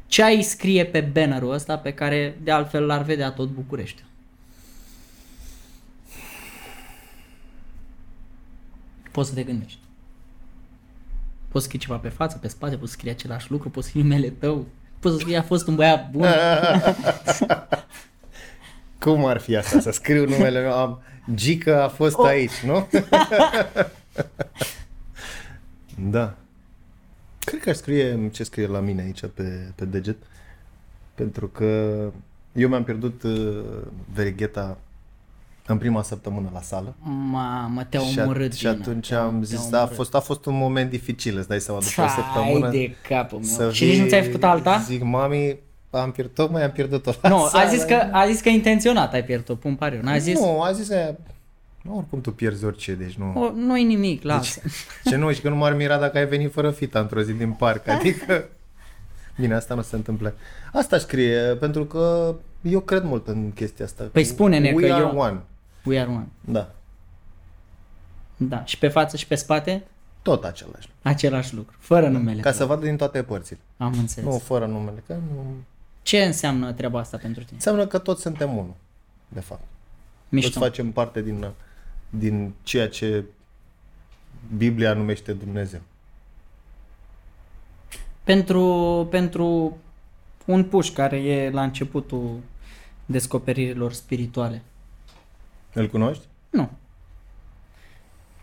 [0.07, 4.03] Ce ai scrie pe bannerul ăsta pe care de altfel l-ar vedea tot București?
[9.15, 9.79] Poți să te gândești.
[11.49, 14.67] Poți scrie ceva pe față, pe spate, poți scrie același lucru, poți scrie numele tău,
[14.99, 16.27] poți să scrie a fost un băiat bun.
[18.99, 19.81] Cum ar fi asta?
[19.81, 20.73] Să scriu numele meu?
[20.73, 21.01] Am...
[21.35, 22.27] Gica a fost Oh.
[22.27, 22.89] aici, nu?
[26.11, 26.35] da.
[27.45, 30.17] Cred că aș scrie ce scrie la mine aici pe, pe deget.
[31.15, 31.65] Pentru că
[32.53, 33.62] eu mi-am pierdut uh,
[34.15, 34.79] verigheta
[35.67, 36.95] în prima săptămână la sală.
[37.31, 39.95] Mamă, te-au și, omorât și Dina, atunci te-au- am te-au zis, a omorât.
[39.97, 42.71] fost, a fost un moment dificil, îți dai seama, după o Hai săptămână.
[42.71, 43.49] de capul meu.
[43.49, 44.79] Să și nici nu vii- ți-ai făcut alta?
[44.79, 45.59] Zic, mami,
[45.91, 47.69] am pierdut, tocmai am pierdut-o la Nu, a sală.
[47.71, 50.01] zis, că, a zis că intenționat ai pierdut-o, pun pariu.
[50.03, 51.17] N-a zis, Nu, a zis aia,
[51.83, 53.33] nu, oricum tu pierzi orice, deci nu.
[53.43, 54.61] o, nu-i nimic, lasă.
[55.09, 57.51] Ce nu, și că nu m-ar mira dacă ai venit fără fita într-o zi din
[57.51, 58.49] parc, adică...
[59.41, 60.35] Bine, asta nu se întâmplă.
[60.73, 64.09] Asta scrie, pentru că eu cred mult în chestia asta.
[64.12, 65.41] Păi spune-ne We că are eu- one.
[65.85, 66.26] We are one.
[66.41, 66.74] Da,
[68.37, 69.85] Da, și pe față și pe spate,
[70.22, 70.93] tot același lucru.
[71.03, 72.59] același lucru, fără numele Ca tău.
[72.59, 73.59] să vadă din toate părțile.
[73.76, 74.30] Am înțeles.
[74.32, 75.55] Nu fără numele, că nu...
[76.03, 77.55] Ce înseamnă treaba asta pentru tine?
[77.57, 78.74] Înseamnă că toți suntem unul,
[79.28, 79.64] de fapt.
[80.28, 80.49] Mișto.
[80.51, 81.47] Toți facem parte din,
[82.11, 83.24] din ceea ce
[84.57, 85.80] Biblia numește Dumnezeu.
[88.24, 89.76] Pentru, pentru
[90.45, 92.39] un puș care e la începutul
[93.07, 94.62] descoperirilor spirituale.
[95.75, 96.22] Îl cunoști?
[96.51, 96.70] Nu.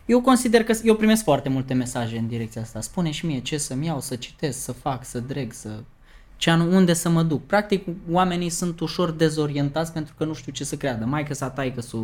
[0.05, 2.81] Eu consider că eu primesc foarte multe mesaje în direcția asta.
[2.81, 5.69] Spune și mie ce să-mi iau, să citesc, să fac, să dreg, să...
[6.37, 7.45] Ce anu- unde să mă duc.
[7.45, 11.05] Practic, oamenii sunt ușor dezorientați pentru că nu știu ce să creadă.
[11.05, 11.97] Mai că sa taică să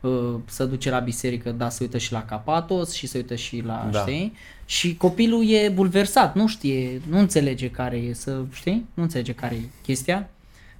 [0.00, 3.60] uh, să duce la biserică, dar să uită și la capatos și să uită și
[3.66, 3.98] la, Da.
[4.00, 4.32] știi?
[4.64, 8.86] Și copilul e bulversat, nu știe, nu înțelege care e, să, știi?
[8.94, 10.30] Nu înțelege care e chestia.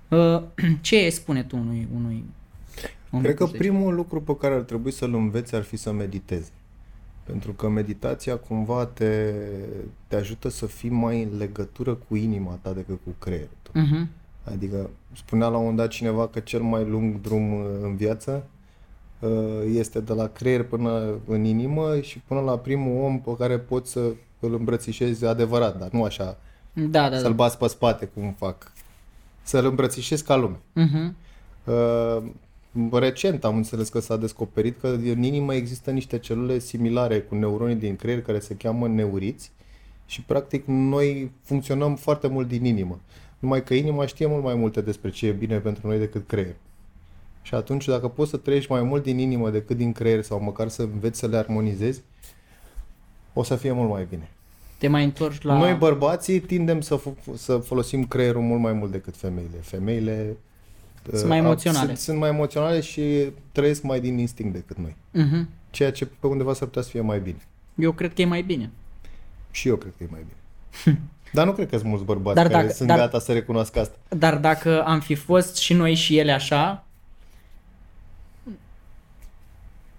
[0.09, 0.43] Uh,
[0.81, 2.25] ce îi spune tu unui, unui,
[3.11, 5.77] unui Cred că puș de primul lucru pe care ar trebui să-l înveți ar fi
[5.77, 6.51] să meditezi.
[7.25, 9.33] Pentru că meditația cumva te,
[10.07, 13.83] te ajută să fii mai în legătură cu inima ta decât cu creierul tău.
[13.83, 14.09] Mhm.
[14.45, 18.47] Adică spunea la un moment dat cineva că cel mai lung drum uh, în viață
[19.19, 19.31] uh,
[19.75, 23.91] este de la creier până în inimă și până la primul om pe care poți
[23.91, 26.39] să îl îmbrățișezi adevărat, dar nu așa,
[26.73, 27.35] Da, da, să-l da.
[27.35, 28.73] bați pe spate cum fac.
[29.43, 30.59] Să-l îmbrățișezi ca lume.
[30.73, 31.17] Mhm.
[31.65, 32.23] Uh,
[32.93, 37.77] recent am înțeles că s-a descoperit că în inimă există niște celule similare cu neuronii
[37.77, 39.51] din creier care se cheamă neuriți
[40.07, 43.01] și practic noi funcționăm foarte mult din inimă.
[43.39, 46.55] Numai că inima știe mult mai multe despre ce e bine pentru noi decât creier.
[47.43, 50.69] Și atunci dacă poți să trăiești mai mult din inimă decât din creier sau măcar
[50.69, 52.03] să înveți să le armonizezi,
[53.33, 54.31] o să fie mult mai bine.
[54.79, 55.53] Te mai întorci la...
[55.53, 55.59] La...
[55.59, 59.57] Noi bărbații tindem să, f- să folosim creierul mult mai mult decât femeile.
[59.61, 60.37] Femeile
[61.03, 61.87] Sunt uh, mai au- emoționale.
[61.87, 64.97] Sunt, sunt mai emoționale și trăiesc mai din instinct decât noi.
[65.11, 65.49] Mhm.
[65.71, 67.39] Ceea ce pe undeva s-ar putea să fie mai bine.
[67.75, 68.71] Eu cred că e mai bine.
[69.51, 71.01] Și eu cred că e mai bine.
[71.33, 73.81] Dar nu cred că sunt mulți bărbați Dar care dacă- sunt dar- gata să recunoască
[73.81, 73.97] asta.
[74.17, 76.85] Dar dacă am fi fost și noi și ele așa,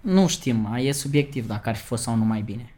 [0.00, 2.74] nu știm, a, e subiectiv dacă ar fi fost sau nu mai bine.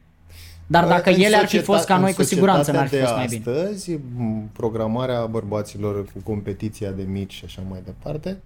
[0.67, 2.95] Dar dacă În ele ar fi societa- fost ca în noi, cu siguranță n-ar fi
[2.95, 3.69] societatea fost de mai bine.
[3.69, 8.41] astăzi, m, programarea bărbaților cu competiția de mici și așa mai departe,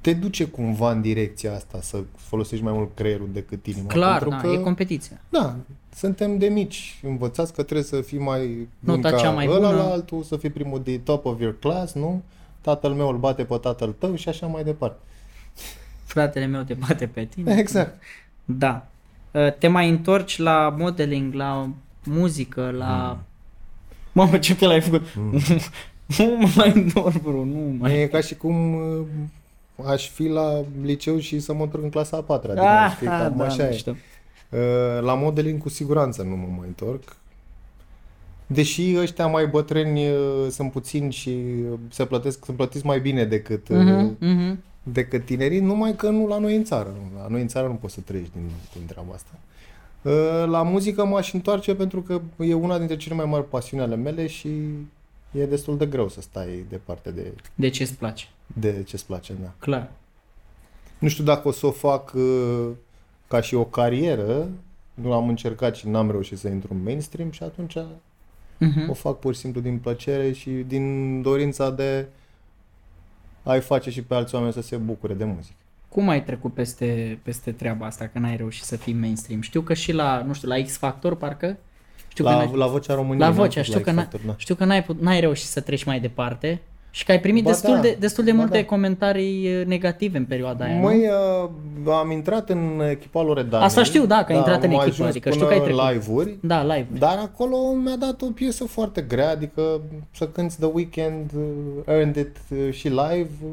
[0.00, 3.86] te duce cumva în direcția asta, să folosești mai mult creierul decât inima.
[3.86, 4.46] Clar, pentru da, că...
[4.48, 5.20] e competiția.
[5.28, 5.56] Da,
[5.94, 9.68] suntem de mici, învățați că trebuie să fii mai bun Nota ca cea mai ăla
[9.70, 9.82] bună.
[9.82, 12.22] la altul, să fii primul de top of your class, nu?
[12.60, 14.98] Tatăl meu îl bate pe tatăl tău și așa mai departe.
[16.04, 17.54] Fratele meu te bate pe tine.
[17.58, 18.02] Exact.
[18.44, 18.86] Da.
[19.36, 21.68] Uh, Te mai întorci la modeling, la
[22.04, 23.12] muzică, la...
[23.18, 23.24] Mm.
[24.12, 25.02] Mamă, ce pe l-ai făcut?
[26.18, 28.00] nu mă mai întorc, bro, nu mai...
[28.00, 29.06] E ca și cum uh,
[29.86, 32.52] aș fi la liceu și să mă întorc în clasa a patra.
[32.52, 33.68] din Ah, nou, știi, cam da, așa e.
[33.68, 33.90] mișto.
[33.90, 34.58] Uh,
[35.02, 37.16] La modeling cu siguranță nu mă mai întorc.
[38.46, 41.28] Deși ăștia mai bătrâni uh, sunt puțini și
[41.70, 44.58] uh, se plătesc, sunt plătiți mai bine decât, uh, Mhm, mhm.
[44.92, 46.94] Decât tinerii, numai că nu la noi în țară.
[47.16, 49.30] La noi în țară nu poți să trăiești din, din treaba asta.
[50.02, 53.96] Uh, La muzică m-aș întoarce pentru că e una dintre cele mai mari pasiuni ale
[53.96, 54.48] mele și
[55.32, 58.26] e destul de greu să stai departe de, De ce îți place?
[58.46, 59.32] de ce-ți place.
[59.42, 59.52] Da.
[59.58, 59.90] Clar.
[60.98, 62.68] Nu știu dacă o să o fac uh,
[63.28, 64.48] ca și o carieră,
[64.94, 67.76] nu am încercat și n-am reușit să intru în mainstream și atunci
[68.58, 68.90] Mhm.
[68.90, 72.06] o fac pur și simplu din plăcere și din dorința de
[73.46, 75.54] a-i face și pe alți oameni să se bucure de muzică.
[75.88, 79.40] Cum ai trecut peste, peste treaba asta, că n-ai reușit să fii mainstream?
[79.40, 81.56] Știu că și la, nu știu, la X Factor, parcă?
[82.08, 83.18] Știu că La, n-ai, la Vocea României.
[83.20, 84.34] la n-am Vocea, fost știu că, X n-ai, Factor, da.
[84.36, 86.60] știu că n-ai, put- n-ai reușit să treci mai departe
[86.96, 88.64] și că ai primit Ba destul, da, de, destul de ba multe da.
[88.64, 90.80] comentarii eh, negative în perioada aia, nu?
[90.80, 91.08] Măi,
[91.86, 93.64] uh, am intrat în echipa Loredana.
[93.64, 95.66] Asta știu, da, că ai intrat în am echipă, ajuns adică știu până că ai
[95.66, 95.82] trecut.
[95.82, 96.36] în live-uri.
[96.40, 96.86] Da, live.
[96.98, 99.80] Dar acolo mi-a dat o piesă foarte grea, adică
[100.14, 101.42] să cânti The Weeknd, uh,
[101.86, 103.50] Earned It uh, și live, uh,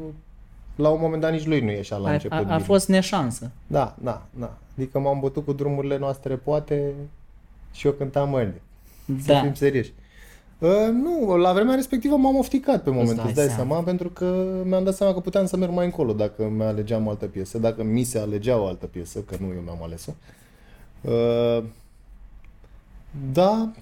[0.76, 2.58] la un moment dat nici lui nu ieșea la A, început a, a bine.
[2.58, 3.50] fost neșansă.
[3.66, 4.56] Da, da, da.
[4.76, 6.92] Adică m-am bătut cu drumurile noastre, poate,
[7.72, 9.24] și eu cântam Earned It.
[9.24, 9.40] Să Da.
[9.40, 9.92] fim serioși.
[10.64, 13.68] Uh, nu, la vremea respectivă m-am ofticat pe moment, dai îți dai seama.
[13.68, 17.26] seama, pentru că mi-am dat seama că puteam să merg mai încolo dacă mi-alegeam altă
[17.26, 20.12] piesă, dacă mi se alegea o altă piesă, că nu eu mi-am ales-o.
[21.00, 21.64] Uh,
[23.32, 23.72] da,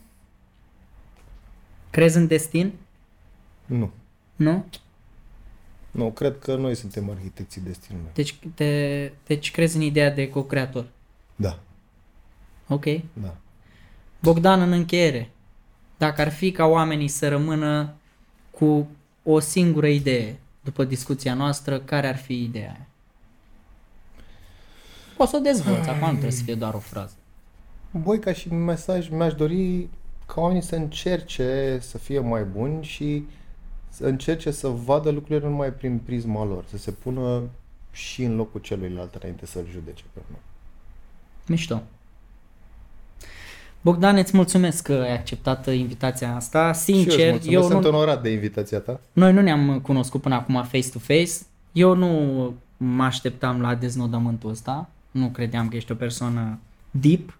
[1.91, 2.72] Crezi în destin?
[3.66, 3.91] nu.
[4.37, 4.64] Nu?
[5.91, 8.11] Nu, cred că noi suntem arhitecții destinului.
[8.14, 10.85] Deci, te, deci crezi în ideea de co-creator.
[11.37, 11.59] Da,
[12.68, 12.85] Ok.
[13.12, 13.37] da.
[14.22, 15.30] Bogdan, în încheiere,
[16.03, 17.94] dacă ar fi ca oamenii să rămână
[18.50, 18.88] cu
[19.22, 22.86] o singură idee după discuția noastră, care ar fi ideea aia?
[25.16, 27.14] Poți să o dezvolți, acum nu trebuie să fie doar o frază.
[27.90, 29.88] Băi, ca și mesaj, mi-aș dori
[30.26, 33.24] ca oamenii să încerce să fie mai buni și
[33.88, 37.42] să încerce să vadă lucrurile numai prin prisma lor, să se pună
[37.90, 40.38] și în locul celuilalt înainte să-l judece pe urmă.
[41.46, 41.82] Mișto.
[43.83, 46.72] Bogdan, îți mulțumesc că ai acceptat invitația asta.
[46.72, 49.01] Sincer, și eu, îți eu sunt nu, onorat de invitația ta.
[49.12, 51.33] noi nu ne-am cunoscut până acum face-to-face.
[51.72, 54.89] Eu nu mă așteptam la deznodământul ăsta.
[55.11, 56.59] Nu credeam că ești o persoană
[56.91, 57.39] deep.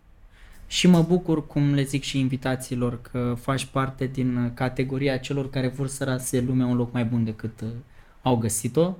[0.67, 5.69] Și mă bucur, cum le zic și invitațiilor, că faci parte din categoria celor care
[5.69, 7.69] vor să rase lumea un loc mai bun decât uh,
[8.23, 8.95] au găsit-o.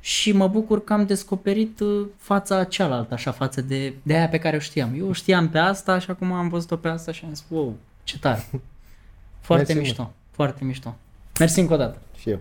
[0.00, 4.38] Și mă bucur că am descoperit uh, fața cealaltă, așa, față de, de aia pe
[4.38, 4.94] care o știam.
[4.96, 7.76] Eu o știam pe asta și acum am văzut-o pe asta și am zis, wow,
[8.04, 8.50] ce tare.
[9.40, 10.96] Foarte Mersi mișto, foarte mișto.
[11.38, 11.98] Mersi încă o dată.
[12.18, 12.40] Și eu.